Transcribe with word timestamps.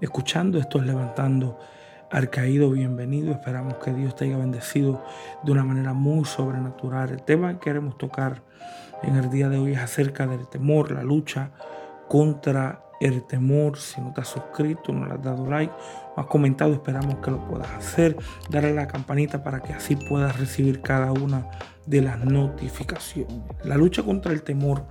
escuchando, 0.00 0.58
esto 0.58 0.78
es 0.78 0.86
levantando 0.86 1.58
al 2.10 2.30
caído. 2.30 2.70
Bienvenido. 2.70 3.32
Esperamos 3.32 3.74
que 3.74 3.92
Dios 3.92 4.14
te 4.16 4.24
haya 4.24 4.38
bendecido 4.38 5.02
de 5.42 5.52
una 5.52 5.64
manera 5.64 5.92
muy 5.92 6.24
sobrenatural. 6.24 7.10
El 7.10 7.22
tema 7.22 7.54
que 7.54 7.60
queremos 7.60 7.98
tocar 7.98 8.42
en 9.02 9.16
el 9.16 9.30
día 9.30 9.48
de 9.48 9.58
hoy 9.58 9.72
es 9.72 9.80
acerca 9.80 10.26
del 10.26 10.46
temor, 10.48 10.90
la 10.90 11.02
lucha 11.02 11.50
contra 12.08 12.82
el 13.00 13.24
temor. 13.24 13.78
Si 13.78 14.00
no 14.00 14.12
te 14.12 14.20
has 14.20 14.28
suscrito, 14.28 14.92
no 14.92 15.06
le 15.06 15.14
has 15.14 15.22
dado 15.22 15.46
like, 15.46 15.72
no 16.16 16.22
has 16.22 16.28
comentado, 16.28 16.72
esperamos 16.72 17.16
que 17.16 17.30
lo 17.30 17.46
puedas 17.46 17.70
hacer. 17.72 18.16
Darle 18.50 18.70
a 18.70 18.74
la 18.74 18.88
campanita 18.88 19.42
para 19.42 19.60
que 19.60 19.72
así 19.72 19.96
puedas 19.96 20.38
recibir 20.38 20.80
cada 20.80 21.12
una 21.12 21.46
de 21.86 22.02
las 22.02 22.24
notificaciones. 22.24 23.40
La 23.64 23.76
lucha 23.76 24.02
contra 24.02 24.32
el 24.32 24.42
temor 24.42 24.84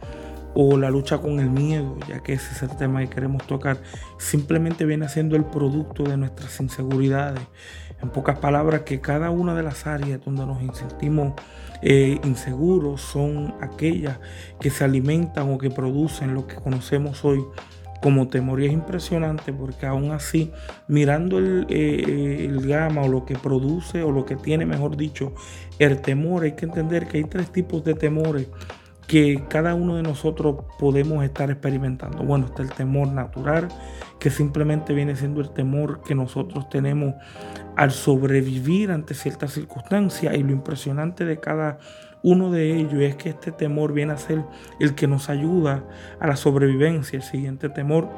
o 0.60 0.76
la 0.76 0.90
lucha 0.90 1.20
con 1.20 1.40
el 1.40 1.52
miedo, 1.52 1.96
ya 2.08 2.24
que 2.24 2.34
ese 2.34 2.52
es 2.52 2.64
el 2.64 2.76
tema 2.76 3.02
que 3.02 3.10
queremos 3.10 3.46
tocar, 3.46 3.78
simplemente 4.18 4.86
viene 4.86 5.08
siendo 5.08 5.36
el 5.36 5.46
producto 5.46 6.02
de 6.02 6.18
nuestras 6.18 6.60
inseguridades. 6.60 7.44
En 8.02 8.10
pocas 8.10 8.40
palabras, 8.40 8.82
que 8.82 9.00
cada 9.00 9.30
una 9.30 9.54
de 9.54 9.62
las 9.62 9.86
áreas 9.86 10.20
donde 10.26 10.48
nos 10.48 10.58
sentimos 10.76 11.34
eh, 11.84 12.20
inseguros 12.24 13.02
son 13.02 13.54
aquellas 13.62 14.18
que 14.60 14.72
se 14.72 14.84
alimentan 14.84 15.54
o 15.54 15.60
que 15.60 15.70
producen 15.70 16.34
lo 16.34 16.48
que 16.48 16.56
conocemos 16.56 17.24
hoy 17.24 17.46
como 18.02 18.28
temor. 18.28 18.60
Y 18.60 18.66
es 18.66 18.74
impresionante 18.74 19.54
porque 19.54 19.86
aún 19.86 20.10
así, 20.10 20.52
mirando 20.88 21.38
el, 21.38 21.68
eh, 21.70 22.48
el, 22.50 22.68
gama 22.68 23.04
o 23.04 23.08
lo 23.08 23.26
que 23.26 23.36
produce 23.36 24.02
o 24.02 24.12
lo 24.12 24.26
que 24.26 24.36
tiene, 24.36 24.66
mejor 24.66 24.98
dicho, 24.98 25.34
el 25.78 26.02
temor, 26.02 26.46
hay 26.46 26.54
que 26.54 26.66
entender 26.66 27.08
que 27.08 27.18
hay 27.18 27.26
tres 27.26 27.52
tipos 27.52 27.84
de 27.84 27.94
temores 27.94 28.48
que 29.08 29.46
cada 29.50 29.74
uno 29.74 29.96
de 29.96 30.04
nosotros 30.04 30.66
podemos 30.78 31.24
estar 31.24 31.50
experimentando. 31.50 32.24
Bueno, 32.24 32.48
está 32.48 32.62
el 32.62 32.72
temor 32.72 33.08
natural, 33.08 33.70
que 34.20 34.30
simplemente 34.30 34.94
viene 34.94 35.16
siendo 35.16 35.40
el 35.40 35.50
temor 35.52 36.02
que 36.04 36.14
nosotros 36.14 36.70
tenemos 36.70 37.16
al 37.78 37.92
sobrevivir 37.92 38.92
ante 38.92 39.14
ciertas 39.14 39.54
circunstancias. 39.54 40.36
Y 40.36 40.44
lo 40.44 40.52
impresionante 40.52 41.24
de 41.24 41.40
cada 41.40 41.80
uno 42.22 42.52
de 42.52 42.76
ellos 42.76 43.02
es 43.02 43.16
que 43.16 43.30
este 43.30 43.54
temor 43.54 43.94
viene 43.94 44.12
a 44.12 44.18
ser 44.18 44.44
el 44.80 44.94
que 44.94 45.08
nos 45.08 45.30
ayuda 45.30 45.86
a 46.20 46.28
la 46.28 46.36
sobrevivencia. 46.36 47.16
El 47.16 47.24
siguiente 47.24 47.70
temor 47.70 48.10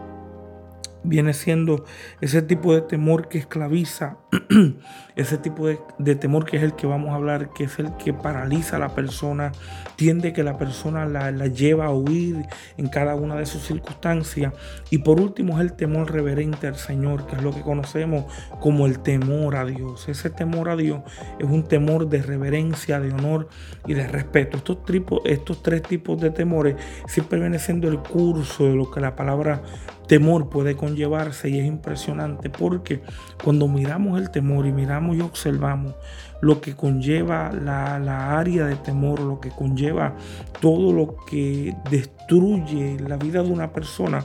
viene 1.04 1.34
siendo 1.34 1.86
ese 2.20 2.42
tipo 2.42 2.74
de 2.74 2.82
temor 2.82 3.28
que 3.28 3.38
esclaviza, 3.38 4.18
ese 5.16 5.38
tipo 5.38 5.68
de, 5.68 6.16
temor 6.16 6.46
que 6.46 6.58
es 6.58 6.64
el 6.64 6.76
que 6.76 6.86
vamos 6.86 7.10
a 7.10 7.16
hablar, 7.16 7.52
que 7.54 7.64
es 7.64 7.80
el 7.80 7.96
que 7.98 8.14
paraliza 8.14 8.76
a 8.76 8.80
la 8.80 8.90
persona, 8.90 9.52
tiende 9.96 10.34
que 10.34 10.44
la 10.44 10.58
persona 10.58 11.06
la, 11.06 11.32
la, 11.32 11.48
lleva 11.48 11.86
a 11.86 11.94
huir 11.94 12.46
en 12.78 12.88
cada 12.90 13.16
una 13.16 13.36
de 13.36 13.46
sus 13.46 13.64
circunstancias. 13.64 14.54
Y 14.92 15.00
por 15.00 15.20
último 15.20 15.56
es 15.56 15.62
el 15.62 15.74
temor 15.74 16.12
reverente 16.12 16.68
al 16.68 16.76
Señor, 16.76 17.26
que 17.26 17.36
es 17.36 17.42
lo 17.42 17.52
que 17.52 17.62
conocemos 17.62 18.26
como 18.60 18.86
el 18.86 19.00
temor 19.00 19.56
a 19.56 19.66
Dios. 19.66 20.08
Ese 20.08 20.30
temor 20.30 20.70
a 20.70 20.76
Dios 20.76 21.02
es 21.40 21.50
un 21.50 21.64
temor 21.64 22.08
de 22.08 22.22
reverencia, 22.22 23.00
de 23.00 23.12
honor 23.12 23.50
y 23.88 23.96
de 23.96 24.08
respeto. 24.08 24.58
Estos, 24.58 24.78
estos 25.26 25.64
tres 25.64 25.82
tipos 25.82 26.22
de 26.22 26.30
temores 26.30 26.76
siempre 27.08 27.40
viene 27.40 27.60
siendo 27.60 27.88
el 27.88 28.00
curso 28.00 28.66
de 28.66 28.76
lo 28.76 28.92
que 28.92 29.02
la 29.02 29.16
palabra 29.16 29.64
temor 30.10 30.50
puede 30.50 30.76
conllevarse 30.76 31.50
y 31.50 31.60
es 31.60 31.66
impresionante 31.68 32.50
porque 32.50 33.02
cuando 33.44 33.68
miramos 33.68 34.19
el 34.20 34.30
temor 34.30 34.66
y 34.68 34.72
miramos 34.72 35.18
y 35.18 35.22
observamos 35.22 35.96
lo 36.42 36.62
que 36.62 36.76
conlleva 36.76 37.52
la, 37.52 38.00
la, 38.00 38.38
área 38.40 38.66
de 38.66 38.76
temor, 38.76 39.20
lo 39.20 39.40
que 39.40 39.50
conlleva 39.50 40.16
todo 40.62 40.94
lo 40.94 41.16
que 41.26 41.76
destruye 41.90 42.98
la 43.00 43.18
vida 43.18 43.44
de 43.44 43.52
una 43.52 43.72
persona, 43.72 44.24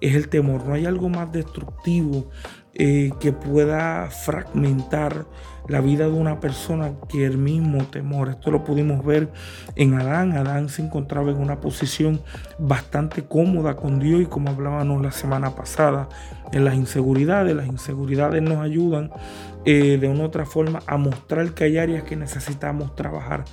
es 0.00 0.14
el 0.14 0.28
temor. 0.28 0.66
No 0.66 0.74
hay 0.74 0.86
algo 0.86 1.08
más 1.08 1.32
destructivo 1.32 2.26
eh, 2.74 3.10
que 3.20 3.32
pueda 3.32 4.10
fragmentar 4.10 5.26
la 5.68 5.80
vida 5.80 6.06
de 6.06 6.12
una 6.12 6.40
persona 6.40 6.92
que 7.08 7.24
el 7.24 7.38
mismo 7.38 7.84
temor. 7.84 8.28
Esto 8.28 8.50
lo 8.50 8.64
pudimos 8.64 9.04
ver 9.04 9.30
en 9.74 9.94
Adán. 9.94 10.32
Adán 10.32 10.68
se 10.68 10.82
encontraba 10.82 11.30
en 11.30 11.38
una 11.38 11.60
posición 11.60 12.20
bastante 12.58 13.24
cómoda 13.24 13.76
con 13.76 13.98
Dios 13.98 14.22
y 14.22 14.26
como 14.26 14.50
hablábamos 14.50 15.02
la 15.02 15.12
semana 15.12 15.54
pasada, 15.54 16.08
en 16.52 16.64
las 16.64 16.74
inseguridades. 16.74 17.54
Las 17.54 17.66
inseguridades 17.66 18.42
nos 18.42 18.58
ayudan 18.58 19.10
eh, 19.64 19.98
de 20.00 20.08
una 20.08 20.22
u 20.22 20.26
otra 20.26 20.46
forma 20.46 20.80
a 20.86 20.96
mostrar 20.96 21.52
que 21.52 21.64
hay 21.64 21.78
áreas 21.78 22.04
que 22.04 22.14
necesitamos 22.14 22.94
trabajar. 22.94 23.44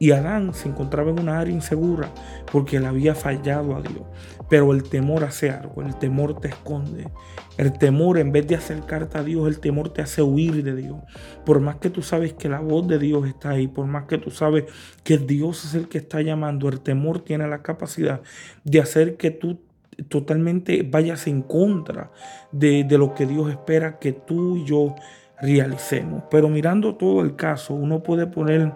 Y 0.00 0.10
Adán 0.10 0.52
se 0.54 0.68
encontraba 0.68 1.10
en 1.10 1.20
una 1.20 1.38
área 1.38 1.54
insegura 1.54 2.08
porque 2.50 2.80
le 2.80 2.86
había 2.86 3.14
fallado 3.14 3.76
a 3.76 3.80
Dios. 3.80 4.02
Pero 4.50 4.72
el 4.72 4.82
temor 4.82 5.24
hace 5.24 5.48
algo, 5.48 5.80
el 5.80 5.96
temor 5.96 6.40
te 6.40 6.48
esconde. 6.48 7.08
El 7.56 7.72
temor, 7.72 8.18
en 8.18 8.32
vez 8.32 8.46
de 8.48 8.56
acercarte 8.56 9.16
a 9.16 9.22
Dios, 9.22 9.46
el 9.46 9.60
temor 9.60 9.90
te 9.90 10.02
hace 10.02 10.22
huir 10.22 10.64
de 10.64 10.74
Dios. 10.74 10.98
Por 11.46 11.60
más 11.60 11.76
que 11.76 11.88
tú 11.88 12.02
sabes 12.02 12.34
que 12.34 12.48
la 12.48 12.58
voz 12.60 12.88
de 12.88 12.98
Dios 12.98 13.26
está 13.28 13.50
ahí, 13.50 13.68
por 13.68 13.86
más 13.86 14.06
que 14.06 14.18
tú 14.18 14.30
sabes 14.30 14.64
que 15.04 15.18
Dios 15.18 15.64
es 15.64 15.74
el 15.74 15.88
que 15.88 15.98
está 15.98 16.20
llamando, 16.20 16.68
el 16.68 16.80
temor 16.80 17.20
tiene 17.20 17.46
la 17.46 17.62
capacidad 17.62 18.20
de 18.64 18.80
hacer 18.80 19.16
que 19.16 19.30
tú 19.30 19.60
totalmente 20.08 20.82
vayas 20.82 21.26
en 21.26 21.42
contra 21.42 22.10
de, 22.50 22.84
de 22.84 22.98
lo 22.98 23.14
que 23.14 23.26
Dios 23.26 23.50
espera 23.50 23.98
que 23.98 24.12
tú 24.12 24.56
y 24.56 24.64
yo 24.64 24.96
realicemos. 25.40 26.24
Pero 26.30 26.48
mirando 26.48 26.96
todo 26.96 27.22
el 27.22 27.36
caso, 27.36 27.74
uno 27.74 28.02
puede 28.02 28.26
poner 28.26 28.72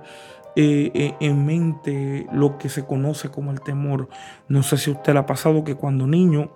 eh, 0.56 0.92
eh, 0.94 1.14
en 1.18 1.44
mente 1.44 2.26
lo 2.32 2.58
que 2.58 2.68
se 2.68 2.84
conoce 2.84 3.28
como 3.28 3.50
el 3.50 3.60
temor. 3.60 4.08
No 4.48 4.62
sé 4.62 4.76
si 4.76 4.90
a 4.90 4.94
usted 4.94 5.12
le 5.12 5.18
ha 5.18 5.26
pasado 5.26 5.64
que 5.64 5.74
cuando 5.74 6.06
niño 6.06 6.52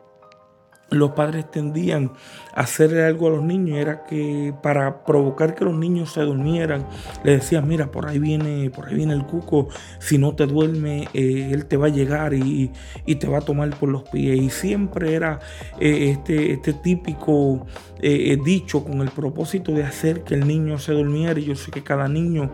los 0.91 1.11
padres 1.11 1.51
tendían 1.51 2.13
a 2.55 2.61
hacerle 2.61 3.05
algo 3.05 3.27
a 3.27 3.31
los 3.31 3.43
niños, 3.43 3.77
era 3.77 4.05
que 4.05 4.55
para 4.63 5.05
provocar 5.05 5.55
que 5.55 5.65
los 5.65 5.77
niños 5.77 6.13
se 6.13 6.23
durmieran, 6.23 6.87
le 7.25 7.33
decían, 7.33 7.69
mira, 7.69 7.91
por 7.91 8.09
ahí 8.09 8.19
viene, 8.19 8.71
por 8.71 8.87
ahí 8.87 8.95
viene 8.95 9.13
el 9.13 9.27
cuco, 9.27 9.69
si 9.99 10.17
no 10.17 10.35
te 10.35 10.47
duerme, 10.47 11.09
eh, 11.13 11.51
él 11.53 11.67
te 11.67 11.77
va 11.77 11.87
a 11.87 11.91
llegar 11.91 12.33
y, 12.33 12.71
te 13.05 13.27
va 13.27 13.39
a 13.39 13.43
tomar 13.43 13.69
por 13.71 13.89
los 13.89 14.05
pies. 14.05 14.41
Y 14.41 14.49
siempre 14.49 15.15
era 15.15 15.41
este, 15.81 16.53
este 16.53 16.73
típico 16.73 17.67
dicho 18.01 18.85
con 18.85 19.03
el 19.03 19.11
propósito 19.11 19.73
de 19.73 19.83
hacer 19.83 20.23
que 20.23 20.35
el 20.35 20.47
niño 20.47 20.79
se 20.79 20.93
durmiera. 20.93 21.39
Y 21.39 21.47
yo 21.47 21.57
sé 21.57 21.73
que 21.73 21.83
cada 21.83 22.09
niño 22.09 22.51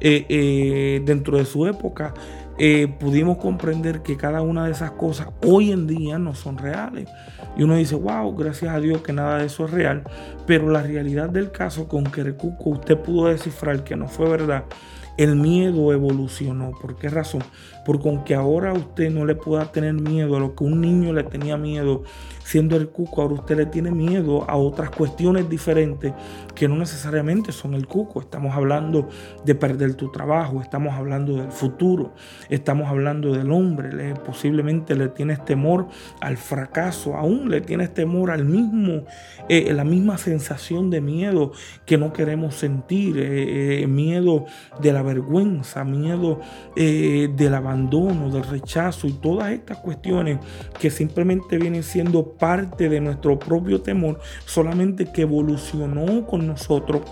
eh, 0.00 0.26
eh, 0.28 1.02
dentro 1.04 1.38
de 1.38 1.44
su 1.44 1.66
época, 1.66 2.14
eh, 2.60 2.88
pudimos 2.98 3.38
comprender 3.38 4.02
que 4.02 4.16
cada 4.16 4.42
una 4.42 4.64
de 4.64 4.72
esas 4.72 4.90
cosas 4.92 5.28
hoy 5.46 5.70
en 5.70 5.86
día 5.86 6.18
no 6.18 6.34
son 6.34 6.58
reales. 6.58 7.08
Y 7.56 7.62
uno 7.62 7.76
dice, 7.76 7.94
wow, 7.94 8.34
gracias 8.34 8.74
a 8.74 8.80
Dios 8.80 9.02
que 9.02 9.12
nada 9.12 9.38
de 9.38 9.46
eso 9.46 9.64
es 9.64 9.70
real. 9.70 10.02
Pero 10.46 10.68
la 10.70 10.82
realidad 10.82 11.30
del 11.30 11.52
caso 11.52 11.88
con 11.88 12.04
que 12.04 12.32
Cuco 12.32 12.70
usted 12.70 12.96
pudo 12.98 13.28
descifrar 13.28 13.84
que 13.84 13.96
no 13.96 14.08
fue 14.08 14.28
verdad, 14.28 14.64
el 15.16 15.36
miedo 15.36 15.92
evolucionó. 15.92 16.72
¿Por 16.80 16.96
qué 16.96 17.08
razón? 17.08 17.42
Porque 17.88 18.06
aunque 18.06 18.34
ahora 18.34 18.74
usted 18.74 19.10
no 19.10 19.24
le 19.24 19.34
pueda 19.34 19.72
tener 19.72 19.94
miedo 19.94 20.36
a 20.36 20.40
lo 20.40 20.54
que 20.54 20.62
un 20.62 20.78
niño 20.78 21.14
le 21.14 21.22
tenía 21.22 21.56
miedo 21.56 22.02
siendo 22.44 22.76
el 22.76 22.88
cuco, 22.88 23.22
ahora 23.22 23.34
usted 23.34 23.56
le 23.56 23.66
tiene 23.66 23.90
miedo 23.90 24.44
a 24.48 24.56
otras 24.56 24.90
cuestiones 24.90 25.48
diferentes 25.48 26.12
que 26.54 26.68
no 26.68 26.76
necesariamente 26.76 27.50
son 27.50 27.72
el 27.72 27.86
cuco. 27.86 28.20
Estamos 28.20 28.54
hablando 28.54 29.08
de 29.44 29.54
perder 29.54 29.94
tu 29.94 30.10
trabajo, 30.10 30.60
estamos 30.60 30.94
hablando 30.94 31.36
del 31.36 31.50
futuro, 31.50 32.12
estamos 32.50 32.88
hablando 32.88 33.32
del 33.32 33.52
hombre. 33.52 33.92
Le, 33.92 34.14
posiblemente 34.14 34.94
le 34.94 35.08
tienes 35.08 35.44
temor 35.44 35.88
al 36.20 36.36
fracaso, 36.36 37.16
aún 37.16 37.50
le 37.50 37.60
tienes 37.60 37.94
temor 37.94 38.30
al 38.30 38.44
mismo, 38.44 39.04
eh, 39.48 39.72
la 39.72 39.84
misma 39.84 40.18
sensación 40.18 40.90
de 40.90 41.00
miedo 41.00 41.52
que 41.86 41.96
no 41.96 42.12
queremos 42.12 42.54
sentir, 42.54 43.18
eh, 43.18 43.82
eh, 43.82 43.86
miedo 43.86 44.44
de 44.80 44.92
la 44.92 45.02
vergüenza, 45.02 45.84
miedo 45.84 46.40
del 46.76 47.54
abandono, 47.54 47.77
del 47.86 48.42
rechazo 48.44 49.06
y 49.06 49.12
todas 49.12 49.52
estas 49.52 49.78
cuestiones 49.78 50.38
que 50.78 50.90
simplemente 50.90 51.58
vienen 51.58 51.82
siendo 51.82 52.32
parte 52.32 52.88
de 52.88 53.00
nuestro 53.00 53.38
propio 53.38 53.80
temor, 53.80 54.20
solamente 54.44 55.10
que 55.12 55.22
evolucionó 55.22 56.26
con 56.26 56.46
nosotros. 56.46 57.02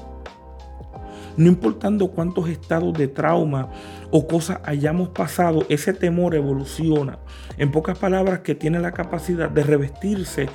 No 1.37 1.49
importando 1.49 2.09
cuántos 2.09 2.49
estados 2.49 2.95
de 2.95 3.09
trauma 3.09 3.69
o 4.11 4.27
cosas 4.27 4.61
hayamos 4.65 5.09
pasado, 5.11 5.65
ese 5.69 5.93
temor 5.93 6.35
evoluciona. 6.35 7.19
En 7.59 7.71
pocas 7.71 7.99
palabras, 7.99 8.41
que 8.41 8.55
tiene 8.55 8.79
la 8.79 8.93
capacidad 8.93 9.49
de 9.49 9.63
revestirse 9.63 10.49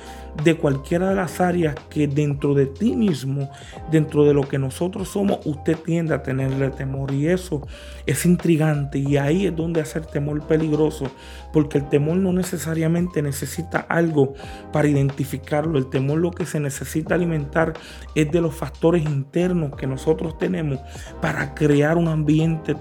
de 0.44 0.56
cualquiera 0.56 1.10
de 1.10 1.16
las 1.16 1.40
áreas 1.40 1.74
que 1.90 2.06
dentro 2.06 2.54
de 2.54 2.66
ti 2.66 2.96
mismo, 2.96 3.50
dentro 3.90 4.24
de 4.24 4.32
lo 4.34 4.48
que 4.48 4.58
nosotros 4.58 5.08
somos, 5.08 5.40
usted 5.44 5.76
tiende 5.76 6.14
a 6.14 6.22
tenerle 6.22 6.70
temor. 6.70 7.12
Y 7.12 7.28
eso 7.28 7.66
es 8.06 8.24
intrigante 8.24 8.98
y 8.98 9.16
ahí 9.16 9.46
es 9.46 9.54
donde 9.54 9.80
hace 9.80 9.98
el 9.98 10.06
temor 10.06 10.46
peligroso, 10.46 11.10
porque 11.52 11.78
el 11.78 11.88
temor 11.88 12.16
no 12.16 12.32
necesariamente 12.32 13.20
necesita 13.20 13.80
algo 13.80 14.34
para 14.72 14.88
identificarlo. 14.88 15.78
El 15.78 15.90
temor 15.90 16.18
lo 16.18 16.30
que 16.30 16.46
se 16.46 16.60
necesita 16.60 17.14
alimentar 17.14 17.74
es 18.14 18.30
de 18.30 18.40
los 18.40 18.54
factores 18.54 19.04
internos 19.04 19.76
que 19.76 19.86
nosotros 19.86 20.38
tenemos 20.38 20.78
para 21.20 21.54
crear 21.54 21.96
un 21.96 22.08
ambiente 22.08 22.74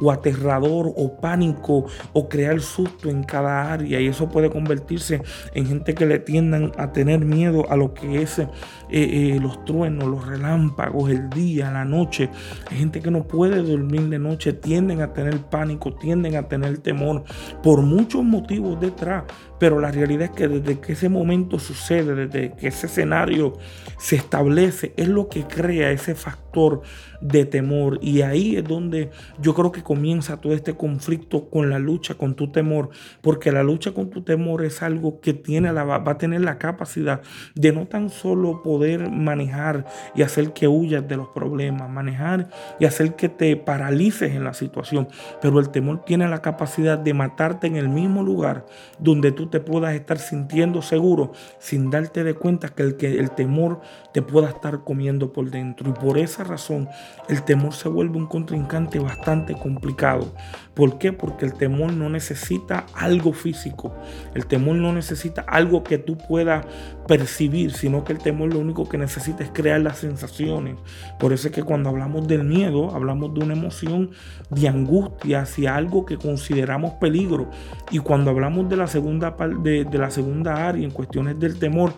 o 0.00 0.10
aterrador 0.10 0.92
o 0.96 1.16
pánico 1.20 1.86
o 2.12 2.28
crear 2.28 2.60
susto 2.60 3.08
en 3.08 3.22
cada 3.22 3.72
área 3.72 4.00
y 4.00 4.06
eso 4.06 4.28
puede 4.28 4.50
convertirse 4.50 5.22
en 5.54 5.66
gente 5.66 5.94
que 5.94 6.06
le 6.06 6.18
tiendan 6.18 6.72
a 6.76 6.92
tener 6.92 7.24
miedo 7.24 7.70
a 7.70 7.76
lo 7.76 7.94
que 7.94 8.22
es 8.22 8.38
eh, 8.38 8.46
eh, 8.90 9.38
los 9.40 9.64
truenos, 9.64 10.08
los 10.08 10.26
relámpagos, 10.26 11.10
el 11.10 11.28
día, 11.30 11.70
la 11.70 11.84
noche. 11.84 12.30
Hay 12.70 12.78
gente 12.78 13.00
que 13.00 13.10
no 13.10 13.24
puede 13.24 13.62
dormir 13.62 14.08
de 14.08 14.18
noche, 14.18 14.52
tienden 14.52 15.00
a 15.02 15.12
tener 15.12 15.38
pánico, 15.38 15.94
tienden 15.94 16.36
a 16.36 16.48
tener 16.48 16.78
temor 16.78 17.24
por 17.62 17.82
muchos 17.82 18.22
motivos 18.22 18.80
detrás. 18.80 19.24
Pero 19.58 19.80
la 19.80 19.90
realidad 19.90 20.24
es 20.24 20.30
que 20.30 20.48
desde 20.48 20.80
que 20.80 20.92
ese 20.92 21.08
momento 21.08 21.58
sucede, 21.58 22.26
desde 22.26 22.52
que 22.54 22.68
ese 22.68 22.86
escenario 22.86 23.54
se 23.98 24.16
establece, 24.16 24.92
es 24.96 25.08
lo 25.08 25.28
que 25.28 25.44
crea 25.44 25.90
ese 25.90 26.14
factor 26.14 26.82
de 27.20 27.44
temor. 27.44 27.98
Y 28.02 28.22
ahí 28.22 28.56
es 28.56 28.64
donde 28.64 29.10
yo 29.40 29.54
creo 29.54 29.72
que 29.72 29.82
comienza 29.82 30.40
todo 30.40 30.52
este 30.52 30.74
conflicto 30.74 31.48
con 31.48 31.70
la 31.70 31.78
lucha 31.78 32.14
con 32.14 32.34
tu 32.34 32.50
temor, 32.50 32.90
porque 33.20 33.52
la 33.52 33.62
lucha 33.62 33.92
con 33.92 34.10
tu 34.10 34.22
temor 34.22 34.64
es 34.64 34.82
algo 34.82 35.20
que 35.20 35.32
tiene 35.32 35.72
la, 35.72 35.84
va 35.84 36.10
a 36.10 36.18
tener 36.18 36.42
la 36.42 36.58
capacidad 36.58 37.20
de 37.54 37.72
no 37.72 37.86
tan 37.86 38.10
solo 38.10 38.62
poder 38.62 39.10
manejar 39.10 39.86
y 40.14 40.22
hacer 40.22 40.52
que 40.52 40.68
huyas 40.68 41.06
de 41.06 41.16
los 41.16 41.28
problemas, 41.28 41.90
manejar 41.90 42.48
y 42.78 42.84
hacer 42.84 43.16
que 43.16 43.28
te 43.28 43.56
paralices 43.56 44.32
en 44.32 44.44
la 44.44 44.54
situación, 44.54 45.08
pero 45.40 45.60
el 45.60 45.70
temor 45.70 46.04
tiene 46.04 46.28
la 46.28 46.42
capacidad 46.42 46.98
de 46.98 47.14
matarte 47.14 47.66
en 47.66 47.76
el 47.76 47.88
mismo 47.88 48.22
lugar 48.22 48.66
donde 48.98 49.32
tú 49.32 49.45
te 49.48 49.60
puedas 49.60 49.94
estar 49.94 50.18
sintiendo 50.18 50.82
seguro 50.82 51.32
sin 51.58 51.90
darte 51.90 52.24
de 52.24 52.34
cuenta 52.34 52.68
que 52.68 52.82
el, 52.82 52.96
que 52.96 53.18
el 53.18 53.30
temor 53.30 53.80
te 54.12 54.22
pueda 54.22 54.48
estar 54.48 54.84
comiendo 54.84 55.32
por 55.32 55.50
dentro. 55.50 55.90
Y 55.90 55.92
por 55.92 56.18
esa 56.18 56.44
razón 56.44 56.88
el 57.28 57.42
temor 57.42 57.72
se 57.72 57.88
vuelve 57.88 58.16
un 58.16 58.26
contrincante 58.26 58.98
bastante 58.98 59.54
complicado. 59.54 60.32
¿Por 60.74 60.98
qué? 60.98 61.12
Porque 61.12 61.46
el 61.46 61.54
temor 61.54 61.92
no 61.92 62.08
necesita 62.08 62.86
algo 62.94 63.32
físico. 63.32 63.94
El 64.34 64.46
temor 64.46 64.76
no 64.76 64.92
necesita 64.92 65.42
algo 65.42 65.82
que 65.82 65.98
tú 65.98 66.18
puedas 66.18 66.66
percibir, 67.06 67.72
sino 67.72 68.04
que 68.04 68.12
el 68.12 68.18
temor 68.18 68.52
lo 68.52 68.58
único 68.58 68.88
que 68.88 68.98
necesita 68.98 69.44
es 69.44 69.50
crear 69.52 69.80
las 69.80 69.98
sensaciones. 69.98 70.76
Por 71.18 71.32
eso 71.32 71.48
es 71.48 71.54
que 71.54 71.62
cuando 71.62 71.88
hablamos 71.88 72.26
del 72.26 72.44
miedo, 72.44 72.94
hablamos 72.94 73.34
de 73.34 73.44
una 73.44 73.54
emoción 73.54 74.10
de 74.50 74.68
angustia 74.68 75.42
hacia 75.42 75.76
algo 75.76 76.04
que 76.04 76.16
consideramos 76.16 76.94
peligro. 76.94 77.50
Y 77.90 77.98
cuando 77.98 78.30
hablamos 78.30 78.68
de 78.68 78.76
la 78.76 78.86
segunda, 78.86 79.36
de, 79.62 79.84
de 79.84 79.98
la 79.98 80.10
segunda 80.10 80.68
área 80.68 80.84
en 80.84 80.90
cuestiones 80.90 81.38
del 81.38 81.58
temor, 81.58 81.94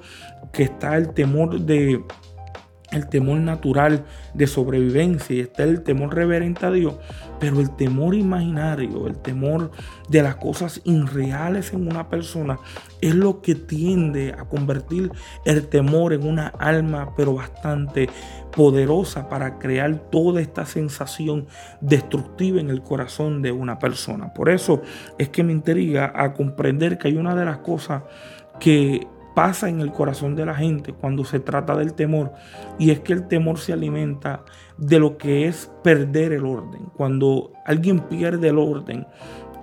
que 0.53 0.65
está 0.65 0.97
el 0.97 1.11
temor 1.11 1.61
de 1.61 2.03
el 2.91 3.09
temor 3.09 3.39
natural 3.41 4.05
de 4.35 4.47
sobrevivencia 4.47 5.37
y 5.37 5.41
está 5.41 5.65
el 5.65 5.83
temor 5.83 6.15
reverente 6.15 6.65
a 6.67 6.71
Dios, 6.71 6.97
pero 7.39 7.61
el 7.61 7.75
temor 7.77 8.15
imaginario, 8.15 9.07
el 9.07 9.19
temor 9.19 9.71
de 10.09 10.23
las 10.23 10.37
cosas 10.37 10.81
irreales 10.85 11.73
en 11.73 11.87
una 11.87 12.09
persona 12.09 12.59
es 13.01 13.15
lo 13.15 13.43
que 13.43 13.55
tiende 13.55 14.33
a 14.33 14.45
convertir 14.45 15.13
el 15.45 15.69
temor 15.69 16.13
en 16.13 16.27
una 16.27 16.49
alma 16.49 17.15
pero 17.17 17.35
bastante 17.35 18.09
poderosa 18.51 19.29
para 19.29 19.59
crear 19.59 20.11
toda 20.11 20.41
esta 20.41 20.67
sensación 20.67 21.47
destructiva 21.81 22.61
en 22.61 22.71
el 22.71 22.83
corazón 22.83 23.43
de 23.43 23.53
una 23.53 23.79
persona. 23.79 24.33
Por 24.33 24.49
eso 24.49 24.83
es 25.19 25.29
que 25.29 25.45
me 25.45 25.53
intriga 25.53 26.13
a 26.15 26.33
comprender 26.33 26.99
que 26.99 27.09
hay 27.09 27.17
una 27.17 27.35
de 27.35 27.45
las 27.45 27.59
cosas 27.59 28.03
que 28.59 29.07
pasa 29.39 29.69
en 29.69 29.81
el 29.81 29.93
corazón 29.93 30.35
de 30.35 30.45
la 30.45 30.53
gente 30.53 30.93
cuando 30.93 31.25
se 31.25 31.39
trata 31.39 31.77
del 31.77 31.95
temor 31.95 32.33
y 32.77 32.91
es 32.91 32.99
que 32.99 33.13
el 33.13 33.29
temor 33.29 33.61
se 33.61 33.73
alimenta 33.73 34.43
de 34.79 34.99
lo 34.99 35.17
que 35.17 35.47
es 35.47 35.71
perder 35.85 36.33
el 36.33 36.45
orden. 36.45 36.87
Cuando 36.97 37.53
alguien 37.65 38.01
pierde 38.01 38.49
el 38.49 38.59
orden, 38.59 39.07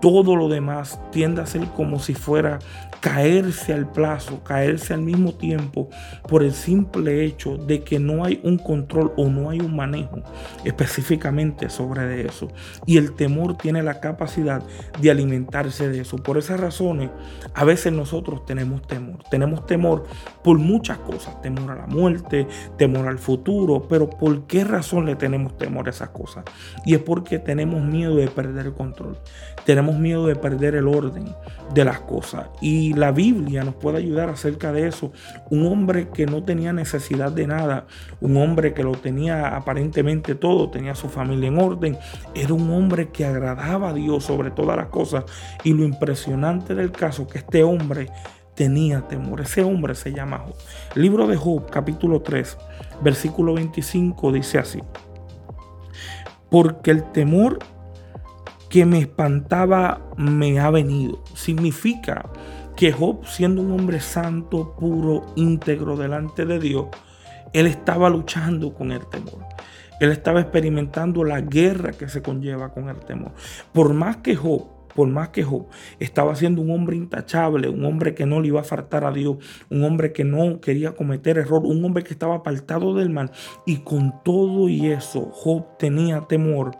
todo 0.05 0.35
lo 0.35 0.49
demás 0.49 0.99
tiende 1.11 1.41
a 1.41 1.47
ser 1.47 1.65
como 1.69 1.97
si 1.97 2.13
fuera 2.13 2.59
caerse 2.99 3.73
al 3.73 3.91
plazo, 3.91 4.43
caerse 4.43 4.93
al 4.93 5.01
mismo 5.01 5.33
tiempo 5.33 5.89
por 6.27 6.43
el 6.43 6.53
simple 6.53 7.25
hecho 7.25 7.57
de 7.57 7.83
que 7.83 7.99
no 7.99 8.23
hay 8.23 8.39
un 8.43 8.59
control 8.59 9.13
o 9.17 9.29
no 9.29 9.49
hay 9.49 9.59
un 9.59 9.75
manejo 9.75 10.21
específicamente 10.63 11.69
sobre 11.69 12.25
eso. 12.25 12.49
Y 12.85 12.97
el 12.97 13.13
temor 13.13 13.57
tiene 13.57 13.81
la 13.83 13.99
capacidad 13.99 14.63
de 14.99 15.11
alimentarse 15.11 15.89
de 15.89 16.01
eso. 16.01 16.17
Por 16.17 16.37
esas 16.37 16.59
razones, 16.59 17.09
a 17.53 17.63
veces 17.63 17.91
nosotros 17.91 18.45
tenemos 18.45 18.81
temor. 18.87 19.17
Tenemos 19.29 19.65
temor 19.65 20.05
por 20.43 20.57
muchas 20.59 20.99
cosas. 20.99 21.41
Temor 21.41 21.71
a 21.71 21.75
la 21.75 21.87
muerte, 21.87 22.47
temor 22.77 23.07
al 23.07 23.17
futuro. 23.19 23.87
Pero 23.87 24.09
¿por 24.09 24.47
qué 24.47 24.63
razón 24.63 25.05
le 25.05 25.15
tenemos 25.15 25.57
temor 25.57 25.87
a 25.87 25.91
esas 25.91 26.09
cosas? 26.09 26.43
Y 26.85 26.93
es 26.93 27.01
porque 27.01 27.39
tenemos 27.39 27.83
miedo 27.83 28.15
de 28.15 28.27
perder 28.27 28.67
el 28.67 28.73
control. 28.73 29.17
Tenemos 29.65 29.94
miedo 29.95 30.27
de 30.27 30.35
perder 30.35 30.75
el 30.75 30.87
orden 30.87 31.25
de 31.73 31.85
las 31.85 31.99
cosas. 32.01 32.47
Y 32.61 32.93
la 32.93 33.11
Biblia 33.11 33.63
nos 33.63 33.75
puede 33.75 33.97
ayudar 33.97 34.29
acerca 34.29 34.71
de 34.71 34.87
eso. 34.87 35.11
Un 35.49 35.65
hombre 35.67 36.09
que 36.09 36.25
no 36.25 36.43
tenía 36.43 36.73
necesidad 36.73 37.31
de 37.31 37.47
nada, 37.47 37.87
un 38.21 38.37
hombre 38.37 38.73
que 38.73 38.83
lo 38.83 38.93
tenía 38.93 39.55
aparentemente 39.55 40.35
todo, 40.35 40.69
tenía 40.69 40.95
su 40.95 41.09
familia 41.09 41.47
en 41.47 41.59
orden, 41.59 41.97
era 42.33 42.53
un 42.53 42.69
hombre 42.71 43.09
que 43.09 43.25
agradaba 43.25 43.89
a 43.89 43.93
Dios 43.93 44.23
sobre 44.23 44.51
todas 44.51 44.77
las 44.77 44.87
cosas. 44.87 45.25
Y 45.63 45.73
lo 45.73 45.83
impresionante 45.83 46.75
del 46.75 46.91
caso 46.91 47.27
que 47.27 47.39
este 47.39 47.63
hombre 47.63 48.09
tenía 48.55 49.01
temor. 49.01 49.41
Ese 49.41 49.63
hombre 49.63 49.93
se 49.95 50.13
llama 50.13 50.39
Job. 50.39 50.55
libro 50.95 51.27
de 51.27 51.35
Job, 51.35 51.69
capítulo 51.69 52.21
3, 52.21 52.57
versículo 53.03 53.53
25, 53.53 54.31
dice 54.31 54.57
así. 54.57 54.81
Porque 56.49 56.91
el 56.91 57.03
temor 57.11 57.59
que 58.75 58.85
me 58.85 58.99
espantaba 58.99 60.01
me 60.17 60.59
ha 60.59 60.69
venido. 60.69 61.23
Significa 61.33 62.29
que 62.75 62.91
Job, 62.91 63.25
siendo 63.25 63.61
un 63.61 63.71
hombre 63.71 64.01
santo, 64.01 64.75
puro, 64.77 65.27
íntegro 65.37 65.95
delante 65.95 66.45
de 66.45 66.59
Dios, 66.59 66.87
él 67.53 67.67
estaba 67.67 68.09
luchando 68.09 68.73
con 68.73 68.91
el 68.91 69.07
temor. 69.07 69.45
Él 70.01 70.11
estaba 70.11 70.41
experimentando 70.41 71.23
la 71.23 71.39
guerra 71.39 71.93
que 71.93 72.09
se 72.09 72.21
conlleva 72.21 72.73
con 72.73 72.89
el 72.89 72.97
temor. 72.97 73.31
Por 73.71 73.93
más 73.93 74.17
que 74.17 74.35
Job 74.35 74.67
por 74.95 75.09
más 75.09 75.29
que 75.29 75.43
Job 75.43 75.67
estaba 75.99 76.35
siendo 76.35 76.61
un 76.61 76.71
hombre 76.71 76.95
intachable, 76.95 77.69
un 77.69 77.85
hombre 77.85 78.15
que 78.15 78.25
no 78.25 78.41
le 78.41 78.47
iba 78.47 78.61
a 78.61 78.63
faltar 78.63 79.03
a 79.05 79.11
Dios, 79.11 79.37
un 79.69 79.83
hombre 79.83 80.13
que 80.13 80.23
no 80.23 80.59
quería 80.61 80.93
cometer 80.93 81.37
error, 81.37 81.61
un 81.65 81.83
hombre 81.83 82.03
que 82.03 82.13
estaba 82.13 82.35
apartado 82.35 82.95
del 82.95 83.09
mal. 83.09 83.31
Y 83.65 83.77
con 83.83 84.23
todo 84.23 84.69
y 84.69 84.87
eso, 84.87 85.29
Job 85.31 85.77
tenía 85.77 86.21
temor 86.21 86.71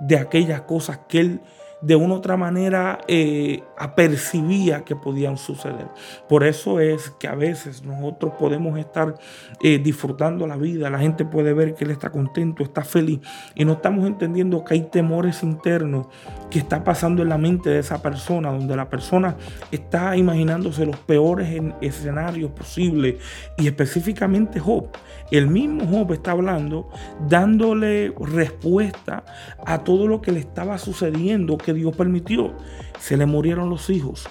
de 0.00 0.18
aquellas 0.18 0.62
cosas 0.62 1.00
que 1.08 1.20
él 1.20 1.40
de 1.84 1.96
una 1.96 2.14
u 2.14 2.16
otra 2.16 2.36
manera 2.36 3.00
eh, 3.08 3.62
apercibía 3.78 4.84
que 4.84 4.96
podían 4.96 5.36
suceder. 5.36 5.88
Por 6.28 6.44
eso 6.44 6.80
es 6.80 7.10
que 7.10 7.28
a 7.28 7.34
veces 7.34 7.84
nosotros 7.84 8.32
podemos 8.38 8.78
estar 8.78 9.14
eh, 9.62 9.78
disfrutando 9.78 10.46
la 10.46 10.56
vida, 10.56 10.88
la 10.88 10.98
gente 10.98 11.24
puede 11.24 11.52
ver 11.52 11.74
que 11.74 11.84
él 11.84 11.90
está 11.90 12.10
contento, 12.10 12.62
está 12.62 12.82
feliz 12.82 13.20
y 13.54 13.64
no 13.64 13.74
estamos 13.74 14.06
entendiendo 14.06 14.64
que 14.64 14.74
hay 14.74 14.82
temores 14.82 15.42
internos 15.42 16.06
que 16.50 16.58
está 16.58 16.84
pasando 16.84 17.22
en 17.22 17.28
la 17.28 17.38
mente 17.38 17.68
de 17.68 17.80
esa 17.80 18.00
persona, 18.00 18.50
donde 18.50 18.76
la 18.76 18.88
persona 18.88 19.36
está 19.70 20.16
imaginándose 20.16 20.86
los 20.86 20.96
peores 20.96 21.60
escenarios 21.80 22.50
posibles 22.52 23.16
y 23.58 23.66
específicamente 23.66 24.58
Job. 24.58 24.88
El 25.30 25.48
mismo 25.48 25.86
Job 25.86 26.12
está 26.12 26.30
hablando, 26.30 26.88
dándole 27.28 28.14
respuesta 28.18 29.24
a 29.66 29.84
todo 29.84 30.06
lo 30.06 30.20
que 30.20 30.32
le 30.32 30.40
estaba 30.40 30.78
sucediendo, 30.78 31.58
que 31.58 31.73
Dios 31.74 31.94
permitió. 31.94 32.54
Se 32.98 33.16
le 33.16 33.26
murieron 33.26 33.70
los 33.70 33.90
hijos. 33.90 34.28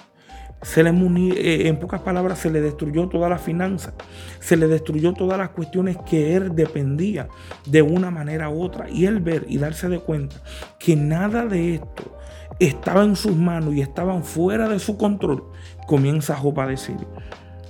Se 0.62 0.82
le 0.82 0.90
eh, 0.90 1.68
en 1.68 1.78
pocas 1.78 2.00
palabras, 2.00 2.38
se 2.38 2.50
le 2.50 2.62
destruyó 2.62 3.06
toda 3.08 3.28
la 3.28 3.36
finanza, 3.36 3.92
se 4.40 4.56
le 4.56 4.66
destruyó 4.66 5.12
todas 5.12 5.36
las 5.36 5.50
cuestiones 5.50 5.98
que 6.08 6.34
él 6.36 6.56
dependía 6.56 7.28
de 7.66 7.82
una 7.82 8.10
manera 8.10 8.48
u 8.48 8.62
otra. 8.62 8.88
Y 8.88 9.04
él 9.04 9.20
ver 9.20 9.44
y 9.46 9.58
darse 9.58 9.90
de 9.90 9.98
cuenta 9.98 10.36
que 10.78 10.96
nada 10.96 11.44
de 11.44 11.74
esto 11.74 12.16
estaba 12.58 13.04
en 13.04 13.14
sus 13.14 13.36
manos 13.36 13.74
y 13.74 13.82
estaban 13.82 14.24
fuera 14.24 14.68
de 14.68 14.78
su 14.78 14.96
control, 14.96 15.44
comienza 15.86 16.34
Job 16.34 16.58
a 16.60 16.66
decir, 16.66 16.96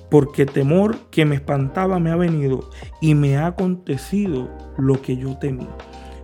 porque 0.08 0.46
temor 0.46 0.96
que 1.10 1.24
me 1.24 1.34
espantaba 1.34 1.98
me 1.98 2.12
ha 2.12 2.16
venido 2.16 2.70
y 3.00 3.16
me 3.16 3.36
ha 3.36 3.48
acontecido 3.48 4.48
lo 4.78 5.02
que 5.02 5.16
yo 5.16 5.36
temí. 5.38 5.66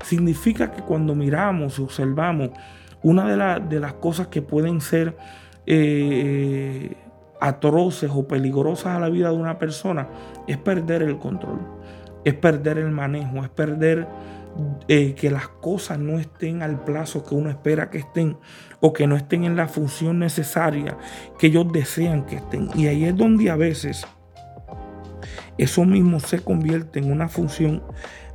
Significa 0.04 0.70
que 0.70 0.82
cuando 0.82 1.14
miramos 1.14 1.78
y 1.78 1.82
observamos 1.82 2.50
una 3.02 3.58
de, 3.60 3.80
las 3.80 3.92
cosas 3.94 4.28
que 4.28 4.42
pueden 4.42 4.80
ser 4.80 5.16
eh, 5.66 6.96
atroces 7.40 8.10
o 8.12 8.26
peligrosas 8.28 8.96
a 8.96 9.00
la 9.00 9.08
vida 9.08 9.30
de 9.30 9.36
una 9.36 9.58
persona 9.58 10.08
es 10.46 10.58
perder 10.58 11.02
el 11.02 11.18
control, 11.18 11.60
es 12.24 12.34
perder 12.34 12.78
el 12.78 12.90
manejo, 12.90 13.42
es 13.42 13.48
perder 13.48 14.06
eh, 14.88 15.14
que 15.14 15.30
las 15.30 15.48
cosas 15.48 15.98
no 15.98 16.18
estén 16.18 16.62
al 16.62 16.84
plazo 16.84 17.24
que 17.24 17.34
uno 17.34 17.50
espera 17.50 17.88
que 17.88 17.98
estén 17.98 18.36
o 18.80 18.92
que 18.92 19.06
no 19.06 19.16
estén 19.16 19.44
en 19.44 19.56
la 19.56 19.68
función 19.68 20.18
necesaria 20.18 20.98
que 21.38 21.46
ellos 21.46 21.72
desean 21.72 22.26
que 22.26 22.36
estén. 22.36 22.68
Y 22.74 22.88
ahí 22.88 23.04
es 23.04 23.16
donde 23.16 23.48
a 23.48 23.56
veces 23.56 24.06
eso 25.62 25.84
mismo 25.84 26.20
se 26.20 26.40
convierte 26.40 27.00
en 27.00 27.12
una 27.12 27.28
función 27.28 27.82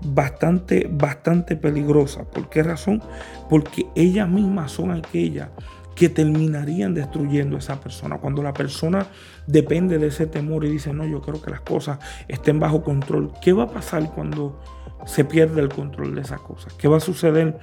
bastante, 0.02 0.88
bastante 0.92 1.56
peligrosa. 1.56 2.24
¿Por 2.26 2.50
qué 2.50 2.62
razón? 2.62 3.02
Porque 3.50 3.88
ellas 3.96 4.30
mismas 4.30 4.72
son 4.72 4.92
aquellas 4.92 5.50
que 5.96 6.10
terminarían 6.10 6.94
destruyendo 6.94 7.56
a 7.56 7.60
esa 7.60 7.80
persona. 7.80 8.20
Cuando 8.20 8.44
la 8.44 8.54
persona 8.54 9.08
depende 9.48 9.98
de 9.98 10.08
ese 10.08 10.28
temor 10.28 10.66
y 10.66 10.70
dice, 10.70 10.94
no, 10.94 11.06
yo 11.08 11.22
quiero 11.22 11.42
que 11.42 11.50
las 11.50 11.62
cosas 11.62 11.98
estén 12.28 12.60
bajo 12.60 12.84
control, 12.84 13.32
¿qué 13.42 13.54
va 13.54 13.64
a 13.64 13.70
pasar 13.72 14.14
cuando 14.14 14.62
se 15.08 15.26
pierde 15.26 15.62
el 15.62 15.70
control 15.70 16.14
de 16.14 16.22
esas 16.22 16.42
cosas? 16.42 16.74
¿Qué 16.74 16.88
va 16.88 16.98
a 16.98 17.00
suceder 17.00 17.58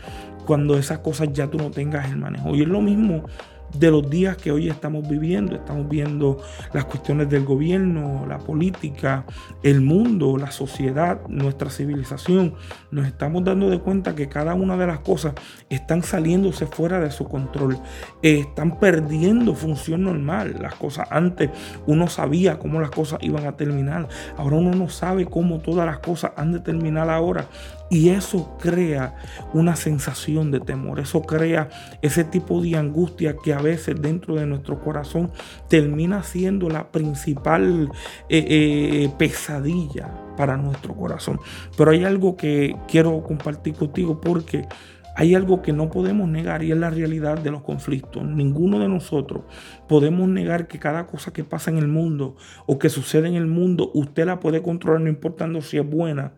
cuando 0.44 0.76
esas 0.76 0.98
cosas 0.98 1.28
ya 1.32 1.48
tú 1.48 1.58
no 1.58 1.70
tengas 1.70 2.10
el 2.10 2.16
manejo? 2.16 2.54
Y 2.56 2.62
es 2.62 2.68
lo 2.68 2.80
mismo 2.80 3.26
de 3.74 3.90
los 3.90 4.08
días 4.08 4.36
que 4.36 4.50
hoy 4.50 4.68
estamos 4.68 5.08
viviendo. 5.08 5.54
Estamos 5.54 5.88
viendo 5.88 6.38
las 6.72 6.84
cuestiones 6.84 7.28
del 7.28 7.44
gobierno, 7.44 8.26
la 8.26 8.38
política, 8.38 9.24
el 9.62 9.80
mundo, 9.80 10.36
la 10.36 10.50
sociedad, 10.50 11.20
nuestra 11.28 11.70
civilización. 11.70 12.54
Nos 12.90 13.06
estamos 13.06 13.44
dando 13.44 13.70
de 13.70 13.80
cuenta 13.80 14.14
que 14.14 14.28
cada 14.28 14.54
una 14.54 14.76
de 14.76 14.86
las 14.86 15.00
cosas 15.00 15.34
están 15.68 16.02
saliéndose 16.02 16.66
fuera 16.66 17.00
de 17.00 17.10
su 17.10 17.24
control. 17.28 17.78
están 18.22 18.78
perdiendo 18.78 19.54
función 19.54 20.04
normal. 20.04 20.56
Las 20.60 20.74
cosas 20.74 21.08
antes 21.10 21.50
uno 21.86 22.08
sabía 22.08 22.58
cómo 22.58 22.80
las 22.80 22.90
cosas 22.90 23.18
iban 23.22 23.46
a 23.46 23.56
terminar. 23.56 24.08
Ahora 24.36 24.56
uno 24.56 24.72
no 24.74 24.88
sabe 24.88 25.26
cómo 25.26 25.60
todas 25.60 25.86
las 25.86 25.98
cosas 25.98 26.32
han 26.36 26.52
de 26.52 26.60
terminar 26.60 27.08
ahora. 27.10 27.46
Y 27.92 28.08
eso 28.08 28.56
crea 28.58 29.16
una 29.52 29.76
sensación 29.76 30.50
de 30.50 30.60
temor, 30.60 30.98
eso 30.98 31.20
crea 31.20 31.68
ese 32.00 32.24
tipo 32.24 32.62
de 32.62 32.74
angustia 32.74 33.36
que 33.36 33.52
a 33.52 33.60
veces 33.60 34.00
dentro 34.00 34.36
de 34.36 34.46
nuestro 34.46 34.80
corazón 34.80 35.30
termina 35.68 36.22
siendo 36.22 36.70
la 36.70 36.90
principal 36.90 37.90
eh, 38.30 38.46
eh, 38.48 39.10
pesadilla 39.18 40.08
para 40.38 40.56
nuestro 40.56 40.94
corazón. 40.94 41.38
Pero 41.76 41.90
hay 41.90 42.02
algo 42.04 42.34
que 42.34 42.74
quiero 42.88 43.22
compartir 43.22 43.74
contigo 43.74 44.22
porque 44.22 44.66
hay 45.14 45.34
algo 45.34 45.60
que 45.60 45.74
no 45.74 45.90
podemos 45.90 46.30
negar 46.30 46.62
y 46.62 46.72
es 46.72 46.78
la 46.78 46.88
realidad 46.88 47.36
de 47.40 47.50
los 47.50 47.60
conflictos. 47.60 48.24
Ninguno 48.24 48.78
de 48.78 48.88
nosotros 48.88 49.42
podemos 49.86 50.30
negar 50.30 50.66
que 50.66 50.78
cada 50.78 51.06
cosa 51.06 51.34
que 51.34 51.44
pasa 51.44 51.70
en 51.70 51.76
el 51.76 51.88
mundo 51.88 52.36
o 52.64 52.78
que 52.78 52.88
sucede 52.88 53.28
en 53.28 53.34
el 53.34 53.48
mundo, 53.48 53.90
usted 53.92 54.24
la 54.24 54.40
puede 54.40 54.62
controlar 54.62 55.02
no 55.02 55.10
importando 55.10 55.60
si 55.60 55.76
es 55.76 55.86
buena 55.86 56.32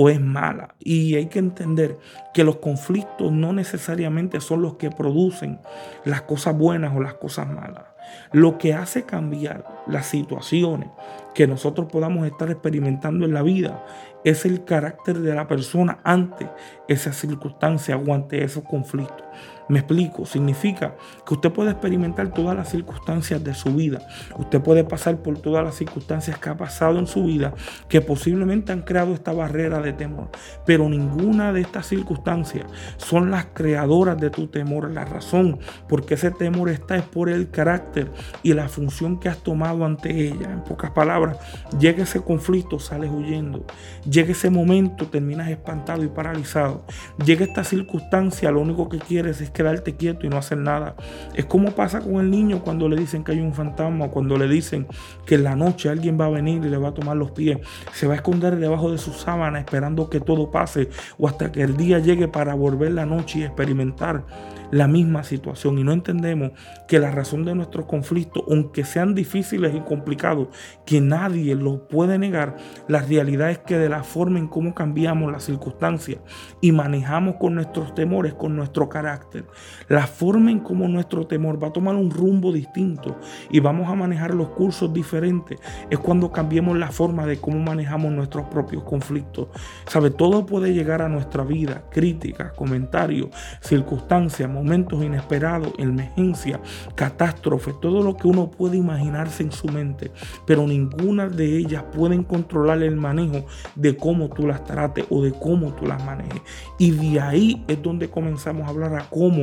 o 0.00 0.08
es 0.08 0.20
mala. 0.20 0.76
Y 0.78 1.16
hay 1.16 1.26
que 1.26 1.40
entender 1.40 1.98
que 2.32 2.44
los 2.44 2.58
conflictos 2.58 3.32
no 3.32 3.52
necesariamente 3.52 4.40
son 4.40 4.62
los 4.62 4.74
que 4.74 4.92
producen 4.92 5.58
las 6.04 6.22
cosas 6.22 6.56
buenas 6.56 6.94
o 6.94 7.00
las 7.00 7.14
cosas 7.14 7.48
malas. 7.48 7.82
Lo 8.30 8.58
que 8.58 8.74
hace 8.74 9.02
cambiar 9.02 9.64
las 9.88 10.06
situaciones 10.06 10.88
que 11.34 11.48
nosotros 11.48 11.88
podamos 11.90 12.28
estar 12.28 12.48
experimentando 12.48 13.26
en 13.26 13.34
la 13.34 13.42
vida 13.42 13.84
es 14.22 14.44
el 14.44 14.64
carácter 14.64 15.18
de 15.18 15.34
la 15.34 15.48
persona 15.48 15.98
ante 16.04 16.48
esa 16.86 17.12
circunstancia 17.12 17.96
o 17.96 18.14
ante 18.14 18.44
esos 18.44 18.62
conflictos. 18.62 19.26
Me 19.68 19.80
explico, 19.80 20.24
significa 20.24 20.94
que 21.26 21.34
usted 21.34 21.52
puede 21.52 21.72
experimentar 21.72 22.32
todas 22.32 22.56
las 22.56 22.70
circunstancias 22.70 23.44
de 23.44 23.54
su 23.54 23.74
vida. 23.74 24.00
Usted 24.38 24.62
puede 24.62 24.82
pasar 24.82 25.18
por 25.18 25.38
todas 25.38 25.62
las 25.62 25.74
circunstancias 25.74 26.38
que 26.38 26.48
ha 26.48 26.56
pasado 26.56 26.98
en 26.98 27.06
su 27.06 27.24
vida 27.24 27.52
que 27.88 28.00
posiblemente 28.00 28.72
han 28.72 28.82
creado 28.82 29.12
esta 29.12 29.32
barrera 29.32 29.80
de 29.80 29.92
temor. 29.92 30.30
Pero 30.64 30.88
ninguna 30.88 31.52
de 31.52 31.60
estas 31.60 31.86
circunstancias 31.86 32.64
son 32.96 33.30
las 33.30 33.46
creadoras 33.52 34.18
de 34.18 34.30
tu 34.30 34.46
temor. 34.46 34.90
La 34.90 35.04
razón 35.04 35.58
porque 35.88 36.14
ese 36.14 36.30
temor 36.30 36.70
está 36.70 36.96
es 36.96 37.04
por 37.04 37.28
el 37.28 37.50
carácter 37.50 38.10
y 38.42 38.54
la 38.54 38.68
función 38.68 39.20
que 39.20 39.28
has 39.28 39.38
tomado 39.38 39.84
ante 39.84 40.28
ella. 40.28 40.50
En 40.50 40.62
pocas 40.62 40.92
palabras, 40.92 41.38
llega 41.78 42.04
ese 42.04 42.20
conflicto, 42.22 42.78
sales 42.78 43.10
huyendo. 43.10 43.66
Llega 44.08 44.32
ese 44.32 44.48
momento, 44.48 45.06
terminas 45.08 45.48
espantado 45.48 46.02
y 46.04 46.08
paralizado. 46.08 46.84
Llega 47.24 47.44
esta 47.44 47.64
circunstancia, 47.64 48.50
lo 48.50 48.60
único 48.60 48.88
que 48.88 48.98
quieres 48.98 49.40
es 49.40 49.50
quedarte 49.58 49.96
quieto 49.96 50.24
y 50.24 50.28
no 50.28 50.36
hacer 50.36 50.58
nada. 50.58 50.94
Es 51.34 51.44
como 51.44 51.72
pasa 51.72 52.00
con 52.00 52.14
el 52.20 52.30
niño 52.30 52.62
cuando 52.62 52.88
le 52.88 52.94
dicen 52.94 53.24
que 53.24 53.32
hay 53.32 53.40
un 53.40 53.52
fantasma, 53.52 54.08
cuando 54.08 54.38
le 54.38 54.46
dicen 54.46 54.86
que 55.26 55.34
en 55.34 55.42
la 55.42 55.56
noche 55.56 55.88
alguien 55.88 56.16
va 56.18 56.26
a 56.26 56.30
venir 56.30 56.64
y 56.64 56.68
le 56.68 56.76
va 56.76 56.90
a 56.90 56.94
tomar 56.94 57.16
los 57.16 57.32
pies. 57.32 57.58
Se 57.92 58.06
va 58.06 58.12
a 58.12 58.16
esconder 58.16 58.56
debajo 58.56 58.92
de 58.92 58.98
su 58.98 59.12
sábana 59.12 59.58
esperando 59.58 60.08
que 60.08 60.20
todo 60.20 60.52
pase 60.52 60.90
o 61.18 61.26
hasta 61.26 61.50
que 61.50 61.62
el 61.62 61.76
día 61.76 61.98
llegue 61.98 62.28
para 62.28 62.54
volver 62.54 62.92
la 62.92 63.04
noche 63.04 63.40
y 63.40 63.42
experimentar 63.42 64.24
la 64.70 64.86
misma 64.86 65.24
situación 65.24 65.78
y 65.78 65.84
no 65.84 65.92
entendemos 65.92 66.52
que 66.86 66.98
la 66.98 67.10
razón 67.10 67.44
de 67.44 67.54
nuestros 67.54 67.86
conflictos, 67.86 68.44
aunque 68.48 68.84
sean 68.84 69.14
difíciles 69.14 69.74
y 69.74 69.80
complicados, 69.80 70.48
que 70.84 71.00
nadie 71.00 71.54
lo 71.54 71.88
puede 71.88 72.18
negar, 72.18 72.56
la 72.86 73.00
realidad 73.00 73.50
es 73.50 73.58
que 73.58 73.78
de 73.78 73.88
la 73.88 74.02
forma 74.02 74.38
en 74.38 74.48
cómo 74.48 74.74
cambiamos 74.74 75.32
las 75.32 75.44
circunstancias 75.44 76.20
y 76.60 76.72
manejamos 76.72 77.36
con 77.36 77.54
nuestros 77.54 77.94
temores, 77.94 78.34
con 78.34 78.56
nuestro 78.56 78.88
carácter, 78.88 79.44
la 79.88 80.06
forma 80.06 80.50
en 80.50 80.60
cómo 80.60 80.88
nuestro 80.88 81.26
temor 81.26 81.62
va 81.62 81.68
a 81.68 81.72
tomar 81.72 81.96
un 81.96 82.10
rumbo 82.10 82.52
distinto 82.52 83.16
y 83.50 83.60
vamos 83.60 83.88
a 83.88 83.94
manejar 83.94 84.34
los 84.34 84.48
cursos 84.50 84.92
diferentes, 84.92 85.58
es 85.90 85.98
cuando 85.98 86.30
cambiemos 86.30 86.76
la 86.76 86.90
forma 86.90 87.26
de 87.26 87.38
cómo 87.38 87.58
manejamos 87.58 88.12
nuestros 88.12 88.46
propios 88.48 88.82
conflictos. 88.84 89.48
Sabe, 89.86 90.10
todo 90.10 90.46
puede 90.46 90.74
llegar 90.74 91.02
a 91.02 91.08
nuestra 91.08 91.44
vida, 91.44 91.82
críticas, 91.90 92.52
comentarios, 92.52 93.28
circunstancias, 93.60 94.48
momentos 94.48 95.02
inesperados, 95.02 95.72
emergencia, 95.78 96.60
catástrofe, 96.94 97.74
todo 97.80 98.02
lo 98.02 98.16
que 98.16 98.28
uno 98.28 98.50
puede 98.50 98.76
imaginarse 98.76 99.42
en 99.42 99.52
su 99.52 99.68
mente, 99.68 100.10
pero 100.46 100.66
ninguna 100.66 101.28
de 101.28 101.56
ellas 101.56 101.84
pueden 101.94 102.24
controlar 102.24 102.82
el 102.82 102.96
manejo 102.96 103.46
de 103.74 103.96
cómo 103.96 104.28
tú 104.28 104.46
las 104.46 104.64
trates 104.64 105.06
o 105.10 105.22
de 105.22 105.32
cómo 105.32 105.72
tú 105.74 105.86
las 105.86 106.04
manejes. 106.04 106.42
Y 106.78 106.90
de 106.90 107.20
ahí 107.20 107.64
es 107.68 107.82
donde 107.82 108.08
comenzamos 108.10 108.66
a 108.66 108.70
hablar 108.70 108.94
a 108.94 109.08
cómo 109.08 109.37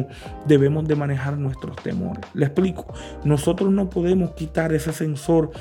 debemos 0.46 0.88
de 0.88 0.96
manejar 0.96 1.38
nuestros 1.38 1.76
temores. 1.78 2.24
Le 2.34 2.46
explico, 2.46 2.86
nosotros 3.24 3.72
no 3.72 3.90
podemos 3.90 4.32
quitar 4.32 4.74
ese 4.74 4.94
sensor 4.94 5.52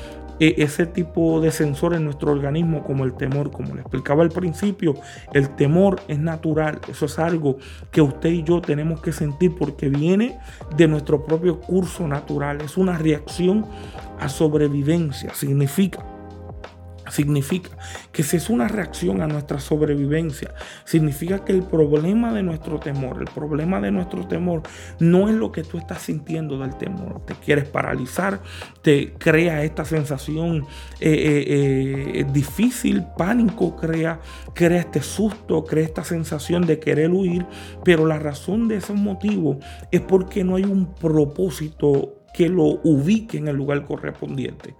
e, 0.40 0.54
ese 0.58 0.86
tipo 0.86 1.40
de 1.40 1.50
sensor 1.50 1.94
en 1.94 2.04
nuestro 2.04 2.32
organismo 2.32 2.82
como 2.82 3.04
el 3.04 3.14
temor, 3.14 3.50
como 3.50 3.74
le 3.74 3.82
explicaba 3.82 4.22
al 4.22 4.30
principio, 4.30 4.94
el 5.32 5.48
temor 5.50 6.00
es 6.08 6.18
natural, 6.18 6.80
eso 6.88 7.06
es 7.06 7.18
algo 7.18 7.58
que 7.92 8.02
usted 8.02 8.30
y 8.30 8.42
yo 8.42 8.60
tenemos 8.60 9.00
que 9.00 9.12
sentir 9.12 9.54
porque 9.56 9.88
viene 9.88 10.38
de 10.76 10.88
nuestro 10.88 11.24
propio 11.24 11.60
curso 11.60 12.08
natural, 12.08 12.60
es 12.62 12.76
una 12.76 12.98
reacción 12.98 13.64
a 14.18 14.28
sobrevivencia, 14.28 15.32
significa 15.34 16.13
Significa 17.10 17.70
que 18.12 18.22
si 18.22 18.36
es 18.38 18.48
una 18.48 18.66
reacción 18.66 19.20
a 19.20 19.26
nuestra 19.26 19.60
sobrevivencia, 19.60 20.54
significa 20.84 21.44
que 21.44 21.52
el 21.52 21.62
problema 21.62 22.32
de 22.32 22.42
nuestro 22.42 22.80
temor, 22.80 23.18
el 23.20 23.32
problema 23.32 23.80
de 23.80 23.90
nuestro 23.90 24.26
temor 24.26 24.62
no 24.98 25.28
es 25.28 25.34
lo 25.34 25.52
que 25.52 25.62
tú 25.62 25.78
estás 25.78 26.02
sintiendo 26.02 26.58
del 26.58 26.76
temor. 26.76 27.20
Te 27.26 27.34
quieres 27.34 27.66
paralizar, 27.68 28.40
te 28.82 29.12
crea 29.14 29.64
esta 29.64 29.84
sensación 29.84 30.66
eh, 31.00 31.10
eh, 31.10 32.20
eh, 32.20 32.26
difícil, 32.32 33.04
pánico, 33.16 33.76
crea, 33.76 34.20
crea 34.54 34.80
este 34.80 35.02
susto, 35.02 35.64
crea 35.64 35.84
esta 35.84 36.04
sensación 36.04 36.66
de 36.66 36.78
querer 36.78 37.10
huir, 37.10 37.46
pero 37.84 38.06
la 38.06 38.18
razón 38.18 38.68
de 38.68 38.76
ese 38.76 38.94
motivo 38.94 39.58
es 39.90 40.00
porque 40.00 40.44
no 40.44 40.56
hay 40.56 40.64
un 40.64 40.94
propósito 40.94 42.24
que 42.34 42.48
lo 42.48 42.64
ubique 42.82 43.38
en 43.38 43.48
el 43.48 43.56
lugar 43.56 43.84
correspondiente. 43.84 44.74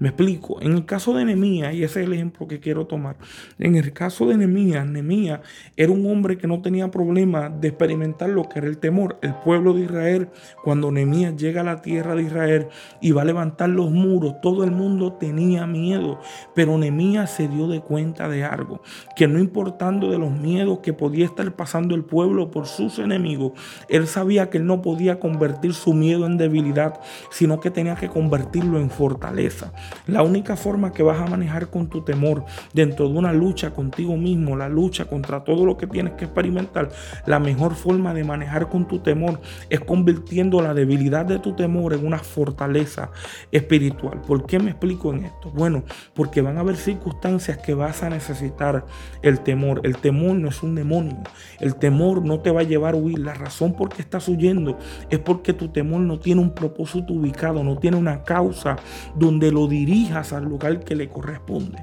Me 0.00 0.10
explico. 0.10 0.60
En 0.60 0.74
el 0.74 0.84
caso 0.84 1.12
de 1.12 1.24
Nehemías, 1.24 1.74
y 1.74 1.82
ese 1.82 2.00
es 2.00 2.06
el 2.06 2.12
ejemplo 2.12 2.46
que 2.46 2.60
quiero 2.60 2.86
tomar. 2.86 3.16
En 3.58 3.74
el 3.74 3.92
caso 3.92 4.26
de 4.26 4.36
Nehemías, 4.36 4.86
Nehemías 4.86 5.40
era 5.76 5.90
un 5.90 6.06
hombre 6.06 6.38
que 6.38 6.46
no 6.46 6.62
tenía 6.62 6.88
problema 6.88 7.48
de 7.48 7.68
experimentar 7.68 8.28
lo 8.28 8.48
que 8.48 8.60
era 8.60 8.68
el 8.68 8.78
temor. 8.78 9.18
El 9.22 9.34
pueblo 9.34 9.74
de 9.74 9.82
Israel, 9.82 10.28
cuando 10.62 10.92
Nehemías 10.92 11.36
llega 11.36 11.62
a 11.62 11.64
la 11.64 11.82
tierra 11.82 12.14
de 12.14 12.22
Israel 12.22 12.68
y 13.00 13.10
va 13.10 13.22
a 13.22 13.24
levantar 13.24 13.70
los 13.70 13.90
muros, 13.90 14.40
todo 14.40 14.62
el 14.62 14.70
mundo 14.70 15.14
tenía 15.14 15.66
miedo. 15.66 16.20
Pero 16.54 16.78
Nehemías 16.78 17.34
se 17.34 17.48
dio 17.48 17.66
de 17.66 17.80
cuenta 17.80 18.28
de 18.28 18.44
algo, 18.44 18.82
que 19.16 19.26
no 19.26 19.40
importando 19.40 20.12
de 20.12 20.18
los 20.18 20.30
miedos 20.30 20.78
que 20.78 20.92
podía 20.92 21.24
estar 21.24 21.56
pasando 21.56 21.96
el 21.96 22.04
pueblo 22.04 22.52
por 22.52 22.66
sus 22.66 23.00
enemigos, 23.00 23.52
él 23.88 24.06
sabía 24.06 24.48
que 24.48 24.58
él 24.58 24.66
no 24.66 24.80
podía 24.80 25.18
convertir 25.18 25.74
su 25.74 25.92
miedo 25.92 26.26
en 26.26 26.36
debilidad, 26.36 27.00
sino 27.30 27.58
que 27.58 27.72
tenía 27.72 27.96
que 27.96 28.08
convertirlo 28.08 28.78
en 28.78 28.90
fortaleza. 28.90 29.72
La 30.06 30.22
única 30.22 30.56
forma 30.56 30.92
que 30.92 31.02
vas 31.02 31.20
a 31.20 31.26
manejar 31.26 31.68
con 31.68 31.88
tu 31.88 32.02
temor 32.02 32.44
dentro 32.72 33.08
de 33.08 33.18
una 33.18 33.32
lucha 33.32 33.70
contigo 33.72 34.16
mismo, 34.16 34.56
la 34.56 34.68
lucha 34.68 35.04
contra 35.06 35.44
todo 35.44 35.64
lo 35.66 35.76
que 35.76 35.86
tienes 35.86 36.14
que 36.14 36.24
experimentar, 36.24 36.90
la 37.26 37.38
mejor 37.38 37.74
forma 37.74 38.14
de 38.14 38.24
manejar 38.24 38.68
con 38.68 38.86
tu 38.86 39.00
temor 39.00 39.40
es 39.70 39.80
convirtiendo 39.80 40.60
la 40.60 40.74
debilidad 40.74 41.26
de 41.26 41.38
tu 41.38 41.54
temor 41.54 41.94
en 41.94 42.06
una 42.06 42.18
fortaleza 42.18 43.10
espiritual. 43.52 44.20
¿Por 44.22 44.46
qué 44.46 44.58
me 44.58 44.70
explico 44.70 45.12
en 45.12 45.24
esto? 45.24 45.50
Bueno, 45.50 45.84
porque 46.14 46.40
van 46.40 46.56
a 46.56 46.60
haber 46.60 46.76
circunstancias 46.76 47.58
que 47.58 47.74
vas 47.74 48.02
a 48.02 48.10
necesitar 48.10 48.84
el 49.22 49.40
temor. 49.40 49.80
El 49.84 49.96
temor 49.96 50.36
no 50.36 50.48
es 50.48 50.62
un 50.62 50.74
demonio. 50.74 51.16
El 51.60 51.76
temor 51.76 52.24
no 52.24 52.40
te 52.40 52.50
va 52.50 52.60
a 52.60 52.64
llevar 52.64 52.94
a 52.94 52.96
huir. 52.96 53.18
La 53.18 53.34
razón 53.34 53.74
por 53.74 53.88
qué 53.88 54.02
estás 54.02 54.28
huyendo 54.28 54.78
es 55.10 55.18
porque 55.18 55.52
tu 55.52 55.68
temor 55.68 56.00
no 56.00 56.18
tiene 56.18 56.40
un 56.40 56.54
propósito 56.54 57.12
ubicado, 57.12 57.62
no 57.64 57.78
tiene 57.78 57.96
una 57.96 58.22
causa 58.22 58.76
donde 59.14 59.50
lo 59.52 59.66
dirijas 59.78 60.32
al 60.32 60.44
lugar 60.44 60.80
que 60.80 60.96
le 60.96 61.08
corresponde. 61.08 61.78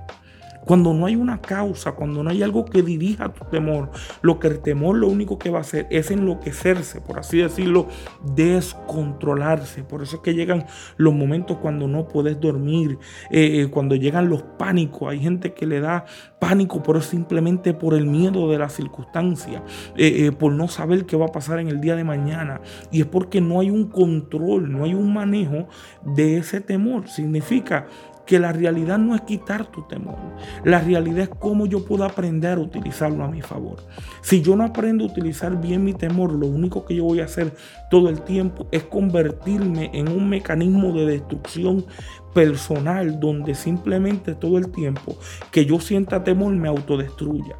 Cuando 0.65 0.93
no 0.93 1.05
hay 1.05 1.15
una 1.15 1.41
causa, 1.41 1.93
cuando 1.93 2.23
no 2.23 2.29
hay 2.29 2.41
algo 2.43 2.65
que 2.65 2.81
dirija 2.81 3.31
tu 3.33 3.45
temor, 3.45 3.91
lo 4.21 4.39
que 4.39 4.47
el 4.47 4.59
temor 4.59 4.97
lo 4.97 5.07
único 5.07 5.37
que 5.37 5.49
va 5.49 5.59
a 5.59 5.61
hacer 5.61 5.87
es 5.91 6.11
enloquecerse, 6.11 7.01
por 7.01 7.19
así 7.19 7.37
decirlo, 7.37 7.87
descontrolarse. 8.35 9.83
Por 9.83 10.01
eso 10.01 10.17
es 10.17 10.21
que 10.21 10.33
llegan 10.33 10.65
los 10.97 11.13
momentos 11.13 11.57
cuando 11.57 11.87
no 11.87 12.07
puedes 12.07 12.39
dormir, 12.39 12.97
eh, 13.29 13.61
eh, 13.61 13.67
cuando 13.69 13.95
llegan 13.95 14.29
los 14.29 14.41
pánicos. 14.41 15.11
Hay 15.11 15.19
gente 15.19 15.53
que 15.53 15.65
le 15.65 15.79
da 15.79 16.05
pánico, 16.39 16.81
pero 16.81 17.01
simplemente 17.01 17.73
por 17.73 17.93
el 17.93 18.07
miedo 18.07 18.49
de 18.49 18.57
la 18.57 18.69
circunstancia, 18.69 19.63
eh, 19.95 20.31
por 20.31 20.51
no 20.51 20.67
saber 20.67 21.05
qué 21.05 21.15
va 21.15 21.25
a 21.25 21.31
pasar 21.31 21.59
en 21.59 21.67
el 21.67 21.79
día 21.79 21.95
de 21.95 22.03
mañana. 22.03 22.61
Y 22.91 23.01
es 23.01 23.07
porque 23.07 23.41
no 23.41 23.59
hay 23.59 23.69
un 23.69 23.89
control, 23.89 24.71
no 24.71 24.83
hay 24.83 24.93
un 24.93 25.13
manejo 25.13 25.67
de 26.03 26.37
ese 26.37 26.61
temor. 26.61 27.07
Significa 27.07 27.87
que 28.25 28.39
la 28.39 28.51
realidad 28.51 28.97
no 28.97 29.15
es 29.15 29.21
quitar 29.21 29.65
tu 29.67 29.83
temor. 29.83 30.17
La 30.63 30.79
realidad 30.79 31.19
es 31.19 31.29
cómo 31.29 31.65
yo 31.65 31.85
puedo 31.85 32.03
aprender 32.03 32.57
a 32.57 32.61
utilizarlo 32.61 33.23
a 33.23 33.27
mi 33.27 33.41
favor. 33.41 33.77
Si 34.21 34.41
yo 34.41 34.55
no 34.55 34.63
aprendo 34.63 35.03
a 35.03 35.07
utilizar 35.07 35.59
bien 35.59 35.83
mi 35.83 35.93
temor, 35.93 36.31
lo 36.33 36.47
único 36.47 36.85
que 36.85 36.95
yo 36.95 37.03
voy 37.03 37.19
a 37.19 37.25
hacer 37.25 37.55
todo 37.89 38.09
el 38.09 38.21
tiempo 38.21 38.67
es 38.71 38.83
convertirme 38.83 39.91
en 39.93 40.09
un 40.09 40.27
mecanismo 40.29 40.91
de 40.91 41.05
destrucción 41.05 41.85
personal 42.33 43.19
donde 43.19 43.55
simplemente 43.55 44.35
todo 44.35 44.57
el 44.57 44.69
tiempo 44.69 45.17
que 45.51 45.65
yo 45.65 45.79
sienta 45.79 46.23
temor 46.23 46.53
me 46.53 46.67
autodestruya. 46.67 47.55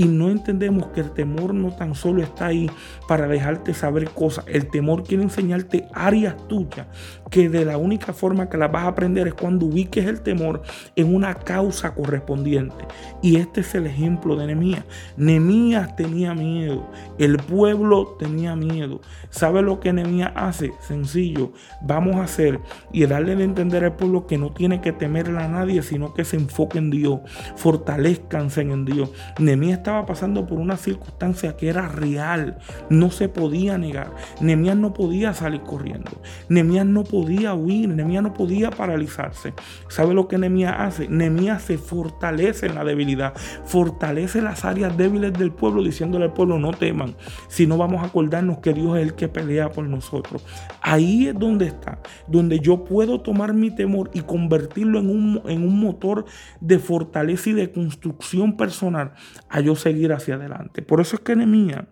Y 0.00 0.06
no 0.06 0.30
entendemos 0.30 0.86
que 0.94 1.02
el 1.02 1.10
temor 1.10 1.52
no 1.52 1.72
tan 1.72 1.94
solo 1.94 2.22
está 2.22 2.46
ahí 2.46 2.70
para 3.06 3.28
dejarte 3.28 3.74
saber 3.74 4.08
cosas. 4.08 4.46
El 4.48 4.70
temor 4.70 5.02
quiere 5.02 5.22
enseñarte 5.22 5.88
áreas 5.92 6.38
tuyas 6.48 6.86
que 7.30 7.50
de 7.50 7.66
la 7.66 7.76
única 7.76 8.14
forma 8.14 8.48
que 8.48 8.56
las 8.56 8.72
vas 8.72 8.84
a 8.84 8.88
aprender 8.88 9.28
es 9.28 9.34
cuando 9.34 9.66
ubiques 9.66 10.06
el 10.06 10.22
temor 10.22 10.62
en 10.96 11.14
una 11.14 11.34
causa 11.34 11.94
correspondiente. 11.94 12.86
Y 13.20 13.36
este 13.36 13.60
es 13.60 13.74
el 13.74 13.86
ejemplo 13.86 14.36
de 14.36 14.46
Nehemías. 14.46 14.84
Nehemías 15.18 15.94
tenía 15.96 16.32
miedo. 16.32 16.88
El 17.18 17.36
pueblo 17.36 18.16
tenía 18.18 18.56
miedo. 18.56 19.02
¿Sabe 19.28 19.60
lo 19.60 19.80
que 19.80 19.92
Nehemías 19.92 20.32
hace? 20.34 20.72
Sencillo. 20.80 21.52
Vamos 21.82 22.16
a 22.16 22.22
hacer 22.22 22.58
y 22.90 23.04
darle 23.04 23.36
de 23.36 23.44
entender 23.44 23.84
al 23.84 23.96
pueblo 23.96 24.26
que 24.26 24.38
no 24.38 24.50
tiene 24.50 24.80
que 24.80 24.92
temerle 24.92 25.40
a 25.40 25.48
nadie, 25.48 25.82
sino 25.82 26.14
que 26.14 26.24
se 26.24 26.36
enfoque 26.36 26.78
en 26.78 26.88
Dios. 26.88 27.20
Fortalezcanse 27.56 28.62
en 28.62 28.86
Dios. 28.86 29.12
Nehemías 29.38 29.82
estaba 29.90 30.06
pasando 30.06 30.46
por 30.46 30.60
una 30.60 30.76
circunstancia 30.76 31.56
que 31.56 31.68
era 31.68 31.88
real. 31.88 32.58
No 32.90 33.10
se 33.10 33.28
podía 33.28 33.76
negar. 33.76 34.14
Nehemías 34.40 34.76
no 34.76 34.92
podía 34.92 35.34
salir 35.34 35.62
corriendo. 35.62 36.12
Nehemías 36.48 36.86
no 36.86 37.02
podía 37.02 37.54
huir. 37.54 37.88
Nehemías 37.88 38.22
no 38.22 38.32
podía 38.32 38.70
paralizarse. 38.70 39.52
¿Sabe 39.88 40.14
lo 40.14 40.28
que 40.28 40.38
Nehemías 40.38 40.76
hace? 40.78 41.08
Nehemías 41.08 41.62
se 41.62 41.76
fortalece 41.76 42.66
en 42.66 42.76
la 42.76 42.84
debilidad. 42.84 43.34
Fortalece 43.64 44.40
las 44.40 44.64
áreas 44.64 44.96
débiles 44.96 45.32
del 45.32 45.50
pueblo 45.50 45.82
diciéndole 45.82 46.26
al 46.26 46.34
pueblo 46.34 46.60
no 46.60 46.70
teman. 46.70 47.16
Si 47.48 47.66
no 47.66 47.76
vamos 47.76 48.00
a 48.04 48.06
acordarnos 48.06 48.58
que 48.58 48.72
Dios 48.72 48.96
es 48.96 49.02
el 49.02 49.14
que 49.14 49.26
pelea 49.26 49.70
por 49.72 49.88
nosotros. 49.88 50.46
Ahí 50.82 51.26
es 51.26 51.36
donde 51.36 51.66
está. 51.66 51.98
Donde 52.28 52.60
yo 52.60 52.84
puedo 52.84 53.22
tomar 53.22 53.54
mi 53.54 53.74
temor 53.74 54.08
y 54.14 54.20
convertirlo 54.20 55.00
en 55.00 55.10
un, 55.10 55.42
en 55.46 55.64
un 55.64 55.80
motor 55.80 56.26
de 56.60 56.78
fortaleza 56.78 57.50
y 57.50 57.54
de 57.54 57.72
construcción 57.72 58.56
personal 58.56 59.14
a 59.48 59.60
yo 59.60 59.74
seguir 59.80 60.12
hacia 60.12 60.34
adelante. 60.34 60.82
Por 60.82 61.00
eso 61.00 61.16
es 61.16 61.22
que 61.22 61.36
Nehemías 61.36 61.84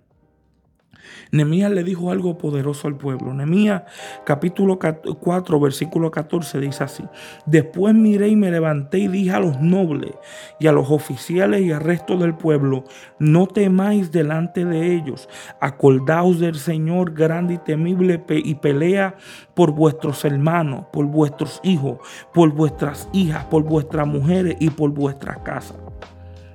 Nemías 1.30 1.70
le 1.70 1.84
dijo 1.84 2.10
algo 2.10 2.38
poderoso 2.38 2.88
al 2.88 2.96
pueblo. 2.96 3.34
Nemías 3.34 3.82
capítulo 4.24 4.78
4 4.78 5.60
versículo 5.60 6.10
14 6.10 6.60
dice 6.60 6.84
así. 6.84 7.04
Después 7.46 7.94
miré 7.94 8.28
y 8.28 8.36
me 8.36 8.50
levanté 8.50 8.98
y 8.98 9.08
dije 9.08 9.32
a 9.32 9.40
los 9.40 9.60
nobles 9.60 10.12
y 10.58 10.66
a 10.66 10.72
los 10.72 10.90
oficiales 10.90 11.62
y 11.62 11.72
al 11.72 11.80
resto 11.80 12.16
del 12.16 12.34
pueblo, 12.34 12.84
no 13.18 13.46
temáis 13.46 14.10
delante 14.10 14.64
de 14.64 14.94
ellos, 14.94 15.28
acordaos 15.60 16.40
del 16.40 16.56
Señor 16.56 17.12
grande 17.12 17.54
y 17.54 17.58
temible 17.58 18.24
y 18.28 18.54
pelea 18.56 19.16
por 19.54 19.72
vuestros 19.72 20.24
hermanos, 20.24 20.86
por 20.92 21.06
vuestros 21.06 21.60
hijos, 21.62 21.98
por 22.32 22.52
vuestras 22.52 23.08
hijas, 23.12 23.44
por 23.46 23.64
vuestras 23.64 24.06
mujeres 24.06 24.56
y 24.60 24.70
por 24.70 24.90
vuestras 24.90 25.38
casas. 25.38 25.76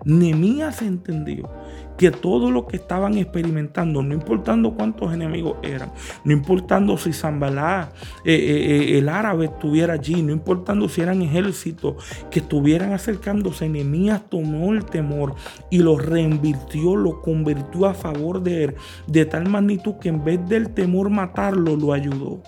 Nemías 0.06 0.82
entendió 0.82 1.50
que 1.98 2.12
todo 2.12 2.52
lo 2.52 2.68
que 2.68 2.78
estaban 2.78 3.18
experimentando, 3.18 4.02
no 4.02 4.14
importando 4.14 4.74
cuántos 4.76 5.14
enemigos 5.14 5.58
eran, 5.64 5.92
no 6.24 6.34
importando 6.34 6.98
si 6.98 7.14
Zambalá, 7.14 7.92
eh, 8.26 8.34
eh, 8.34 8.94
eh, 8.94 8.98
el 8.98 9.10
árabe 9.10 9.46
estuviera 9.46 9.94
allí, 9.94 10.22
no 10.24 10.32
importando 10.32 10.90
si 10.90 11.02
eran 11.02 11.22
ejércitos 11.22 11.96
que 12.32 12.40
estuvieran 12.40 12.94
acercándose, 12.94 13.70
Nehemías 13.70 14.28
tomó 14.30 14.74
el 14.74 14.86
temor 14.86 15.36
y 15.70 15.80
lo 15.80 15.98
reinvirtió, 15.98 16.96
lo 16.96 17.22
convirtió 17.22 17.86
a 17.86 17.94
favor 17.94 18.42
de 18.42 18.66
él, 18.66 18.76
de 19.08 19.26
tal 19.26 19.48
magnitud 19.50 19.96
que 20.02 20.10
en 20.10 20.24
vez 20.24 20.40
del 20.48 20.74
temor 20.74 21.10
matarlo, 21.10 21.76
lo 21.76 21.94
ayudó. 21.94 22.42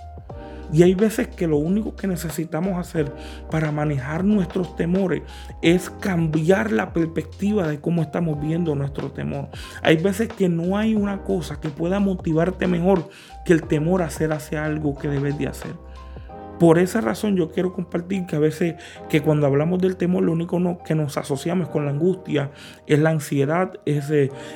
Y 0.74 0.84
hay 0.84 0.96
veces 0.96 1.28
que 1.28 1.48
lo 1.48 1.58
único 1.58 1.96
que 1.96 2.08
necesitamos 2.08 2.78
hacer 2.78 3.12
para 3.52 3.72
manejar 3.72 4.24
nuestros 4.24 4.76
temores 4.76 5.24
es 5.62 5.90
cambiar 5.90 6.72
la 6.72 6.94
perspectiva 6.94 7.68
de 7.68 7.80
cómo 7.80 8.02
estamos 8.02 8.40
viendo 8.40 8.76
nuestro 8.76 9.12
temor. 9.12 9.50
Hay 9.82 9.98
veces 9.98 10.30
que 10.30 10.50
no 10.50 10.78
hay 10.78 10.96
una 10.96 11.24
cosa 11.24 11.60
que 11.60 11.70
pueda 11.70 12.00
motivarte 12.00 12.68
mejor 12.68 13.10
que 13.46 13.54
el 13.54 13.64
temor 13.64 14.02
a 14.02 14.06
hacer 14.06 14.34
hacia 14.34 14.66
algo 14.66 14.98
que 14.98 15.08
debes 15.08 15.38
de 15.38 15.48
hacer. 15.48 15.86
Por 16.60 16.80
esa 16.80 17.02
razón 17.02 17.36
yo 17.36 17.52
quiero 17.52 17.74
compartir 17.74 18.26
que 18.26 18.38
a 18.38 18.40
veces 18.40 18.76
que 19.10 19.22
cuando 19.22 19.46
hablamos 19.46 19.82
del 19.82 19.98
temor 19.98 20.24
lo 20.24 20.32
único 20.32 20.82
que 20.86 20.96
nos 20.96 21.18
asociamos 21.18 21.68
con 21.68 21.84
la 21.84 21.92
angustia 21.92 22.52
es 22.88 23.00
la 23.00 23.10
ansiedad, 23.10 23.74
es, 23.86 24.10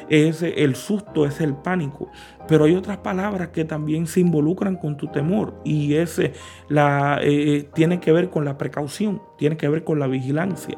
es 0.09 0.41
el 0.41 0.75
susto, 0.75 1.25
es 1.25 1.41
el 1.41 1.55
pánico. 1.55 2.09
Pero 2.49 2.65
hay 2.65 2.75
otras 2.75 2.97
palabras 2.97 3.49
que 3.49 3.63
también 3.63 4.07
se 4.07 4.21
involucran 4.21 4.75
con 4.75 4.97
tu 4.97 5.07
temor 5.07 5.61
y 5.63 5.93
ese 5.93 6.33
la, 6.67 7.19
eh, 7.21 7.57
eh, 7.57 7.69
tiene 7.75 7.99
que 7.99 8.11
ver 8.11 8.31
con 8.31 8.43
la 8.43 8.57
precaución, 8.57 9.21
tiene 9.37 9.55
que 9.55 9.69
ver 9.69 9.83
con 9.83 9.99
la 9.99 10.07
vigilancia, 10.07 10.77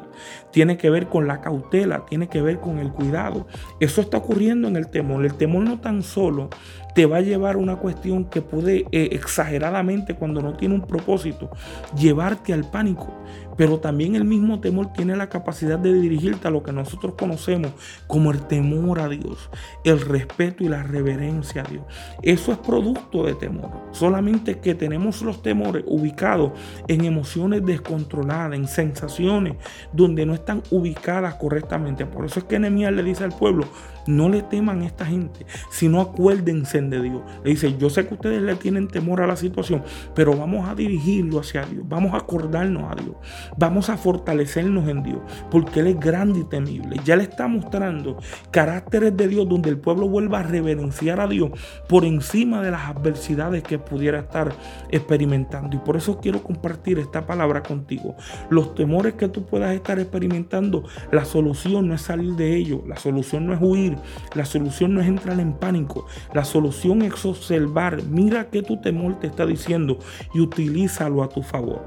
tiene 0.50 0.76
que 0.76 0.90
ver 0.90 1.08
con 1.08 1.26
la 1.26 1.40
cautela, 1.40 2.04
tiene 2.04 2.28
que 2.28 2.42
ver 2.42 2.60
con 2.60 2.78
el 2.78 2.92
cuidado. 2.92 3.46
Eso 3.80 4.02
está 4.02 4.18
ocurriendo 4.18 4.68
en 4.68 4.76
el 4.76 4.88
temor. 4.88 5.24
El 5.24 5.34
temor 5.34 5.64
no 5.64 5.80
tan 5.80 6.02
solo 6.02 6.50
te 6.94 7.06
va 7.06 7.18
a 7.18 7.20
llevar 7.22 7.54
a 7.54 7.58
una 7.58 7.76
cuestión 7.76 8.26
que 8.26 8.42
puede 8.42 8.84
eh, 8.92 9.08
exageradamente 9.12 10.14
cuando 10.14 10.42
no 10.42 10.54
tiene 10.56 10.74
un 10.74 10.82
propósito 10.82 11.50
llevarte 11.96 12.52
al 12.52 12.70
pánico. 12.70 13.14
Pero 13.56 13.78
también 13.78 14.14
el 14.14 14.24
mismo 14.24 14.60
temor 14.60 14.92
tiene 14.92 15.16
la 15.16 15.28
capacidad 15.28 15.78
de 15.78 15.92
dirigirte 15.92 16.48
a 16.48 16.50
lo 16.50 16.62
que 16.62 16.72
nosotros 16.72 17.14
conocemos 17.18 17.72
como 18.06 18.30
el 18.30 18.46
temor 18.46 19.00
a 19.00 19.08
Dios, 19.08 19.50
el 19.84 20.00
respeto 20.00 20.64
y 20.64 20.68
la 20.68 20.82
reverencia 20.82 21.62
a 21.62 21.64
Dios. 21.68 21.84
Eso 22.22 22.52
es 22.52 22.58
producto 22.58 23.24
de 23.24 23.34
temor. 23.34 23.70
Solamente 23.92 24.58
que 24.58 24.74
tenemos 24.74 25.22
los 25.22 25.42
temores 25.42 25.84
ubicados 25.86 26.52
en 26.88 27.04
emociones 27.04 27.64
descontroladas, 27.64 28.54
en 28.54 28.66
sensaciones 28.66 29.56
donde 29.92 30.26
no 30.26 30.34
están 30.34 30.62
ubicadas 30.70 31.34
correctamente. 31.34 32.06
Por 32.06 32.24
eso 32.24 32.40
es 32.40 32.44
que 32.44 32.58
Nehemías 32.58 32.92
le 32.92 33.02
dice 33.02 33.24
al 33.24 33.36
pueblo, 33.36 33.66
no 34.06 34.28
le 34.28 34.42
teman 34.42 34.82
a 34.82 34.86
esta 34.86 35.04
gente, 35.04 35.46
sino 35.70 36.00
acuérdense 36.00 36.72
de 36.80 37.02
Dios. 37.02 37.22
Le 37.44 37.50
dice, 37.50 37.76
yo 37.76 37.90
sé 37.90 38.06
que 38.06 38.14
ustedes 38.14 38.42
le 38.42 38.54
tienen 38.56 38.88
temor 38.88 39.20
a 39.20 39.26
la 39.26 39.36
situación, 39.36 39.82
pero 40.14 40.36
vamos 40.36 40.68
a 40.68 40.74
dirigirlo 40.74 41.40
hacia 41.40 41.64
Dios, 41.66 41.84
vamos 41.86 42.14
a 42.14 42.18
acordarnos 42.18 42.90
a 42.90 42.94
Dios, 42.94 43.16
vamos 43.56 43.90
a 43.90 43.96
fortalecernos 43.96 44.88
en 44.88 45.02
Dios, 45.02 45.20
porque 45.50 45.80
Él 45.80 45.88
es 45.88 46.00
grande 46.00 46.40
y 46.40 46.44
temible. 46.44 46.96
Ya 47.04 47.16
le 47.16 47.24
está 47.24 47.46
mostrando 47.46 48.18
caracteres 48.50 49.16
de 49.16 49.28
Dios 49.28 49.48
donde 49.48 49.70
el 49.70 49.78
pueblo 49.78 50.08
vuelva 50.08 50.40
a 50.40 50.42
reverenciar 50.42 51.20
a 51.20 51.26
Dios 51.26 51.50
por 51.88 52.04
encima 52.04 52.62
de 52.62 52.70
las 52.70 52.88
adversidades 52.88 53.62
que 53.62 53.78
pudiera 53.78 54.20
estar 54.20 54.52
experimentando. 54.90 55.76
Y 55.76 55.80
por 55.80 55.96
eso 55.96 56.18
quiero 56.20 56.42
compartir 56.42 56.98
esta 56.98 57.26
palabra 57.26 57.62
contigo. 57.62 58.16
Los 58.50 58.74
temores 58.74 59.14
que 59.14 59.28
tú 59.28 59.44
puedas 59.44 59.74
estar 59.74 59.98
experimentando, 59.98 60.84
la 61.10 61.24
solución 61.24 61.88
no 61.88 61.94
es 61.94 62.02
salir 62.02 62.34
de 62.34 62.56
ellos, 62.56 62.80
la 62.86 62.96
solución 62.96 63.46
no 63.46 63.54
es 63.54 63.60
huir 63.60 63.91
la 64.34 64.44
solución 64.44 64.94
no 64.94 65.00
es 65.00 65.08
entrar 65.08 65.40
en 65.40 65.52
pánico. 65.52 66.06
La 66.34 66.44
solución 66.44 67.02
es 67.02 67.24
observar. 67.24 68.02
Mira 68.04 68.50
qué 68.50 68.62
tu 68.62 68.80
temor 68.80 69.18
te 69.20 69.26
está 69.26 69.46
diciendo 69.46 69.98
y 70.34 70.40
utilízalo 70.40 71.22
a 71.22 71.28
tu 71.28 71.42
favor. 71.42 71.82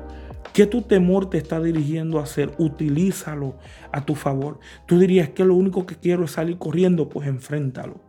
¿Qué 0.54 0.66
tu 0.66 0.84
temor 0.84 1.30
te 1.30 1.38
está 1.38 1.60
dirigiendo 1.60 2.18
a 2.18 2.24
hacer? 2.24 2.54
Utilízalo 2.58 3.56
a 3.92 4.06
tu 4.06 4.16
favor. 4.16 4.60
Tú 4.86 4.98
dirías 5.00 5.30
que 5.30 5.44
lo 5.44 5.54
único 5.54 5.86
que 5.86 5.96
quiero 5.96 6.24
es 6.24 6.32
salir 6.32 6.58
corriendo, 6.58 7.10
pues 7.10 7.28
enfréntalo. 7.28 8.05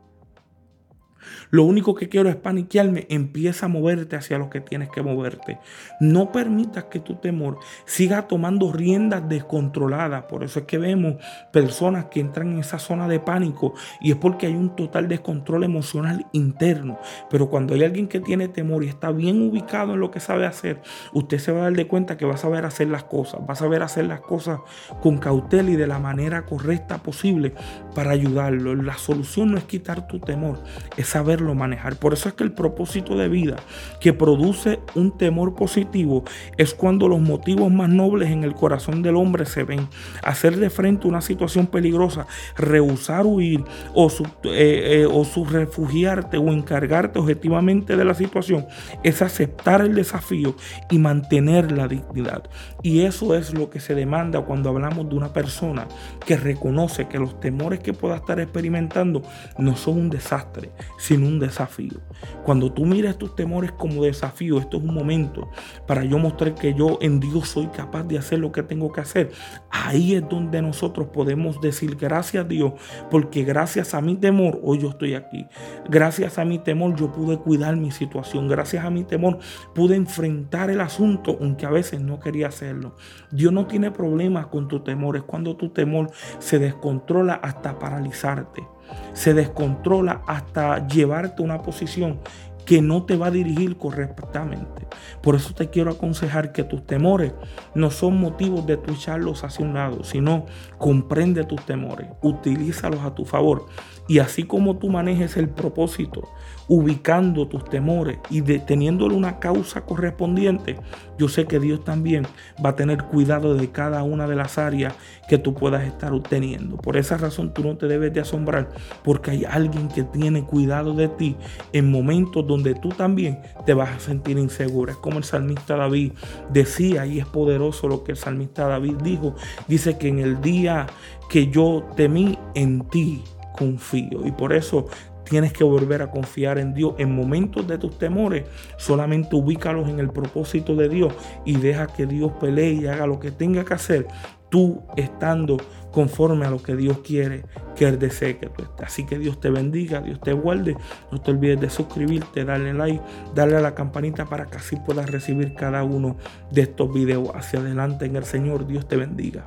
Lo 1.51 1.65
único 1.65 1.95
que 1.95 2.09
quiero 2.09 2.29
es 2.29 2.37
paniquearme. 2.37 3.07
Empieza 3.11 3.67
a 3.67 3.69
moverte 3.69 4.17
hacia 4.17 4.39
lo 4.39 4.51
que 4.51 4.61
tienes 4.61 4.91
que 4.91 5.03
moverte. 5.03 5.59
No 6.01 6.33
permitas 6.33 6.85
que 6.85 7.01
tu 7.01 7.17
temor 7.17 7.59
siga 7.85 8.27
tomando 8.27 8.73
riendas 8.73 9.29
descontroladas. 9.29 10.25
Por 10.25 10.45
eso 10.45 10.61
es 10.61 10.67
que 10.67 10.79
vemos 10.79 11.17
personas 11.53 12.07
que 12.07 12.21
entran 12.21 12.53
en 12.53 12.59
esa 12.61 12.79
zona 12.79 13.09
de 13.09 13.21
pánico 13.21 13.75
y 14.01 14.11
es 14.11 14.17
porque 14.17 14.47
hay 14.47 14.55
un 14.55 14.75
total 14.77 15.09
descontrol 15.09 15.65
emocional 15.65 16.27
interno. 16.33 16.99
Pero 17.31 17.49
cuando 17.49 17.75
hay 17.75 17.85
alguien 17.85 18.09
que 18.09 18.21
tiene 18.21 18.49
temor 18.49 18.85
y 18.85 18.89
está 18.89 19.11
bien 19.11 19.43
ubicado 19.43 19.95
en 19.95 20.01
lo 20.01 20.11
que 20.11 20.21
sabe 20.21 20.47
hacer, 20.47 20.81
usted 21.13 21.39
se 21.39 21.53
va 21.53 21.61
a 21.61 21.63
dar 21.65 21.75
de 21.75 21.87
cuenta 21.87 22.17
que 22.17 22.27
va 22.27 22.35
a 22.35 22.39
saber 22.39 22.65
hacer 22.65 22.89
las 22.89 23.05
cosas. 23.05 23.41
Va 23.49 23.53
a 23.53 23.57
saber 23.57 23.83
hacer 23.83 24.07
las 24.07 24.21
cosas 24.21 24.61
con 25.03 25.19
cautela 25.19 25.71
y 25.71 25.77
de 25.77 25.87
la 25.87 25.99
manera 25.99 26.45
correcta 26.45 26.99
posible 26.99 27.55
para 27.95 28.11
ayudarlo. 28.11 28.75
La 28.75 28.99
solución 28.99 29.53
no 29.53 29.59
es 29.59 29.65
quitar 29.65 30.07
tu 30.07 30.21
temor, 30.21 30.63
es 30.97 31.07
saberlo 31.27 31.57
manejar. 31.57 31.97
Por 31.97 32.13
eso 32.13 32.29
es 32.29 32.37
que 32.37 32.45
el 32.45 32.53
propósito 32.53 33.17
de 33.17 33.29
vida 33.29 33.57
que 34.01 34.13
produce 34.13 34.79
un 34.95 35.19
temor 35.19 35.57
positivo 35.57 36.23
es 36.57 36.73
cuando 36.73 37.09
los 37.09 37.21
motivos 37.21 37.73
más 37.73 37.89
nobles 37.89 38.31
en 38.31 38.45
el 38.45 38.55
corazón 38.55 39.03
del 39.03 39.17
hombre 39.17 39.45
se 39.45 39.65
ven. 39.65 39.89
Hacer 40.23 40.57
de 40.57 40.71
frente 40.71 41.09
una 41.09 41.21
situación 41.21 41.67
peligrosa, 41.67 42.29
rehusar 42.57 43.27
huir 43.27 43.65
o, 43.93 44.09
eh, 44.45 45.03
eh, 45.03 45.07
o 45.11 45.25
refugiarte 45.45 46.37
o 46.37 46.53
encargarte 46.53 47.19
objetivamente 47.19 47.97
de 47.97 48.05
la 48.05 48.15
situación 48.15 48.67
es 49.03 49.21
aceptar 49.21 49.81
el 49.81 49.97
desafío 49.97 50.55
y 50.91 50.99
mantener 50.99 51.73
la 51.73 51.89
dignidad. 51.89 52.45
Y 52.83 53.01
eso 53.01 53.35
es 53.35 53.53
lo 53.53 53.69
que 53.69 53.81
se 53.81 53.97
demanda 53.97 54.43
cuando 54.43 54.69
hablamos 54.69 55.09
de 55.09 55.17
una 55.17 55.33
persona 55.33 55.89
que 56.25 56.37
reconoce 56.37 57.09
que 57.09 57.19
los 57.19 57.41
temores 57.41 57.81
que 57.81 57.93
pueda 57.93 58.15
estar 58.15 58.39
experimentando 58.39 59.23
no 59.59 59.77
son 59.77 59.99
un 59.99 60.11
desastre, 60.11 60.71
sino 60.99 61.16
un 61.23 61.39
desafío. 61.39 62.01
Cuando 62.45 62.73
tú 62.73 62.85
miras 62.87 63.19
tus 63.19 63.35
temores 63.35 63.73
como 63.73 64.05
desafío, 64.05 64.59
esto 64.59 64.79
es 64.79 64.83
un 64.83 64.95
momento 64.95 65.49
para 65.87 66.05
yo 66.05 66.19
mostrar 66.19 66.55
que 66.55 66.75
yo 66.75 66.99
en 67.01 67.21
Dios 67.21 67.49
soy 67.49 67.67
capaz 67.69 68.05
de 68.05 68.19
hacer 68.19 68.39
lo 68.39 68.53
que 68.53 68.63
tengo 68.63 68.93
que 68.93 69.01
hacer. 69.01 69.31
Ahí 69.71 70.15
es 70.15 70.29
donde 70.29 70.63
nosotros 70.63 71.09
podemos 71.13 71.61
decir 71.61 71.97
gracias 71.97 72.45
a 72.45 72.49
Dios, 72.49 72.73
porque 73.11 73.45
gracias 73.45 73.95
a 73.95 74.01
mi 74.01 74.17
temor 74.17 74.61
hoy 74.63 74.79
yo 74.79 74.91
estoy 74.91 75.15
aquí. 75.15 75.47
Gracias 75.89 76.39
a 76.39 76.45
mi 76.45 76.59
temor 76.59 76.97
yo 76.97 77.13
pude 77.13 77.39
cuidar 77.39 77.77
mi 77.77 77.91
situación. 77.91 78.49
Gracias 78.49 78.85
a 78.85 78.91
mi 78.91 79.05
temor 79.05 79.39
pude 79.75 79.97
enfrentar 79.97 80.71
el 80.71 80.81
asunto, 80.81 81.37
aunque 81.41 81.67
a 81.67 81.71
veces 81.71 82.01
no 82.01 82.21
quería 82.21 82.49
hacerlo. 82.49 82.97
Dios 83.31 83.53
no 83.53 83.67
tiene 83.67 83.91
problemas 83.91 84.47
con 84.47 84.69
tu 84.69 84.81
temor, 84.81 85.17
es 85.17 85.23
cuando 85.23 85.57
tu 85.57 85.71
temor 85.71 86.11
se 86.39 86.59
descontrola 86.59 87.35
hasta 87.35 87.79
paralizarte 87.79 88.76
se 89.13 89.35
descontrola 89.35 90.23
hasta 90.27 90.87
llevarte 90.87 91.43
a 91.43 91.45
una 91.45 91.63
posición 91.63 92.21
que 92.67 92.83
no 92.83 93.05
te 93.05 93.17
va 93.17 93.29
a 93.29 93.31
dirigir 93.31 93.79
correctamente. 93.79 94.87
Por 95.23 95.37
eso 95.37 95.55
te 95.55 95.71
quiero 95.71 95.93
aconsejar 95.93 96.53
que 96.53 96.65
tus 96.65 96.85
temores 96.85 97.33
no 97.75 97.91
son 97.91 98.19
motivos 98.19 98.67
de 98.67 98.77
tu 98.77 98.93
echarlos 98.93 99.45
hacia 99.45 99.65
un 99.65 99.75
lado, 99.75 100.03
sino 100.03 100.47
comprende 100.77 101.45
tus 101.45 101.65
temores, 101.65 102.09
utilízalos 102.23 103.01
a 103.01 103.15
tu 103.15 103.25
favor. 103.25 103.67
Y 104.09 104.19
así 104.19 104.43
como 104.43 104.77
tú 104.79 104.91
manejes 104.91 105.37
el 105.37 105.49
propósito, 105.49 106.29
ubicando 106.69 107.47
tus 107.47 107.65
temores 107.65 108.19
y 108.31 108.41
deteniéndole 108.41 109.15
una 109.15 109.39
causa 109.39 109.83
correspondiente, 109.83 110.77
yo 111.19 111.29
sé 111.29 111.47
que 111.47 111.61
Dios 111.61 111.85
también 111.85 112.27
va 112.65 112.71
a 112.71 112.77
tener 112.77 113.05
cuidado 113.05 113.55
de 113.55 113.71
cada 113.71 114.03
una 114.03 114.27
de 114.27 114.37
las 114.37 114.59
áreas 114.59 114.95
que 115.29 115.39
tú 115.39 115.55
puedas 115.55 115.85
estar 115.85 116.13
obteniendo. 116.13 116.77
Por 116.77 116.97
esa 116.97 117.17
razón 117.17 117.55
tú 117.55 117.63
no 117.63 117.77
te 117.77 117.87
debes 117.87 118.13
de 118.13 118.21
asombrar 118.21 118.71
porque 119.03 119.31
hay 119.31 119.45
alguien 119.45 119.89
que 119.89 120.05
tiene 120.05 120.45
cuidado 120.45 120.95
de 120.95 121.09
ti 121.09 121.37
en 121.73 121.91
momentos 121.91 122.47
donde 122.47 122.75
tú 122.75 122.91
también 122.91 123.41
te 123.65 123.75
vas 123.75 123.91
a 123.91 124.01
sentir 124.01 124.39
insegura. 124.39 124.93
Es 124.93 124.99
como 124.99 125.19
el 125.19 125.25
salmista 125.25 125.77
David 125.77 126.13
decía 126.51 127.07
y 127.07 127.19
es 127.19 127.27
poderoso 127.27 127.89
lo 127.89 128.05
que 128.05 128.13
el 128.13 128.19
salmista 128.19 128.67
David 128.67 128.97
dijo. 129.03 129.35
Dice 129.69 129.99
que 129.99 130.09
en 130.09 130.19
el 130.19 130.41
día 130.41 130.87
que 131.29 131.49
yo 131.49 131.85
temí 131.97 132.39
en 132.55 132.89
ti 132.89 133.23
confío 133.57 134.27
y 134.27 134.33
por 134.33 134.53
eso 134.53 134.87
Tienes 135.29 135.53
que 135.53 135.65
volver 135.65 136.03
a 136.03 136.11
confiar 136.11 136.59
en 136.59 136.73
Dios. 136.73 136.95
En 136.99 137.15
momentos 137.15 137.67
de 137.67 137.79
tus 137.79 137.99
temores, 137.99 138.45
solamente 138.77 139.35
ubícalos 139.35 139.89
en 139.89 139.99
el 139.99 140.11
propósito 140.11 140.75
de 140.77 140.89
Dios 140.89 141.13
y 141.45 141.57
deja 141.57 141.87
que 141.87 142.07
Dios 142.07 142.33
pelee 142.41 142.73
y 142.73 142.87
haga 142.87 143.07
lo 143.07 143.19
que 143.19 143.31
tenga 143.31 143.65
que 143.65 143.75
hacer, 143.75 144.07
tú 144.49 144.83
estando 144.97 145.57
conforme 145.91 146.47
a 146.47 146.51
lo 146.51 146.63
que 146.63 146.77
Dios 146.77 146.99
quiere 146.99 147.45
que 147.75 147.87
Él 147.87 147.99
desee 147.99 148.39
que 148.39 148.49
tú 148.49 148.63
estés. 148.63 148.87
Así 148.87 149.05
que 149.05 149.19
Dios 149.19 149.41
te 149.41 149.51
bendiga, 149.51 150.01
Dios 150.01 150.21
te 150.21 150.33
guarde. 150.33 150.77
No 151.11 151.21
te 151.21 151.31
olvides 151.31 151.61
de 151.61 151.71
suscribirte, 151.71 152.45
darle 152.45 152.73
like, 152.73 153.01
darle 153.35 153.57
a 153.57 153.61
la 153.61 153.75
campanita 153.75 154.27
para 154.27 154.47
que 154.47 154.59
así 154.59 154.77
puedas 154.77 155.11
recibir 155.11 155.55
cada 155.55 155.83
uno 155.85 156.17
de 156.51 156.63
estos 156.63 156.93
videos 156.93 157.31
hacia 157.35 157.61
adelante 157.61 158.07
en 158.07 158.17
el 158.17 158.25
Señor. 158.25 158.67
Dios 158.67 158.87
te 158.87 158.97
bendiga. 158.97 159.47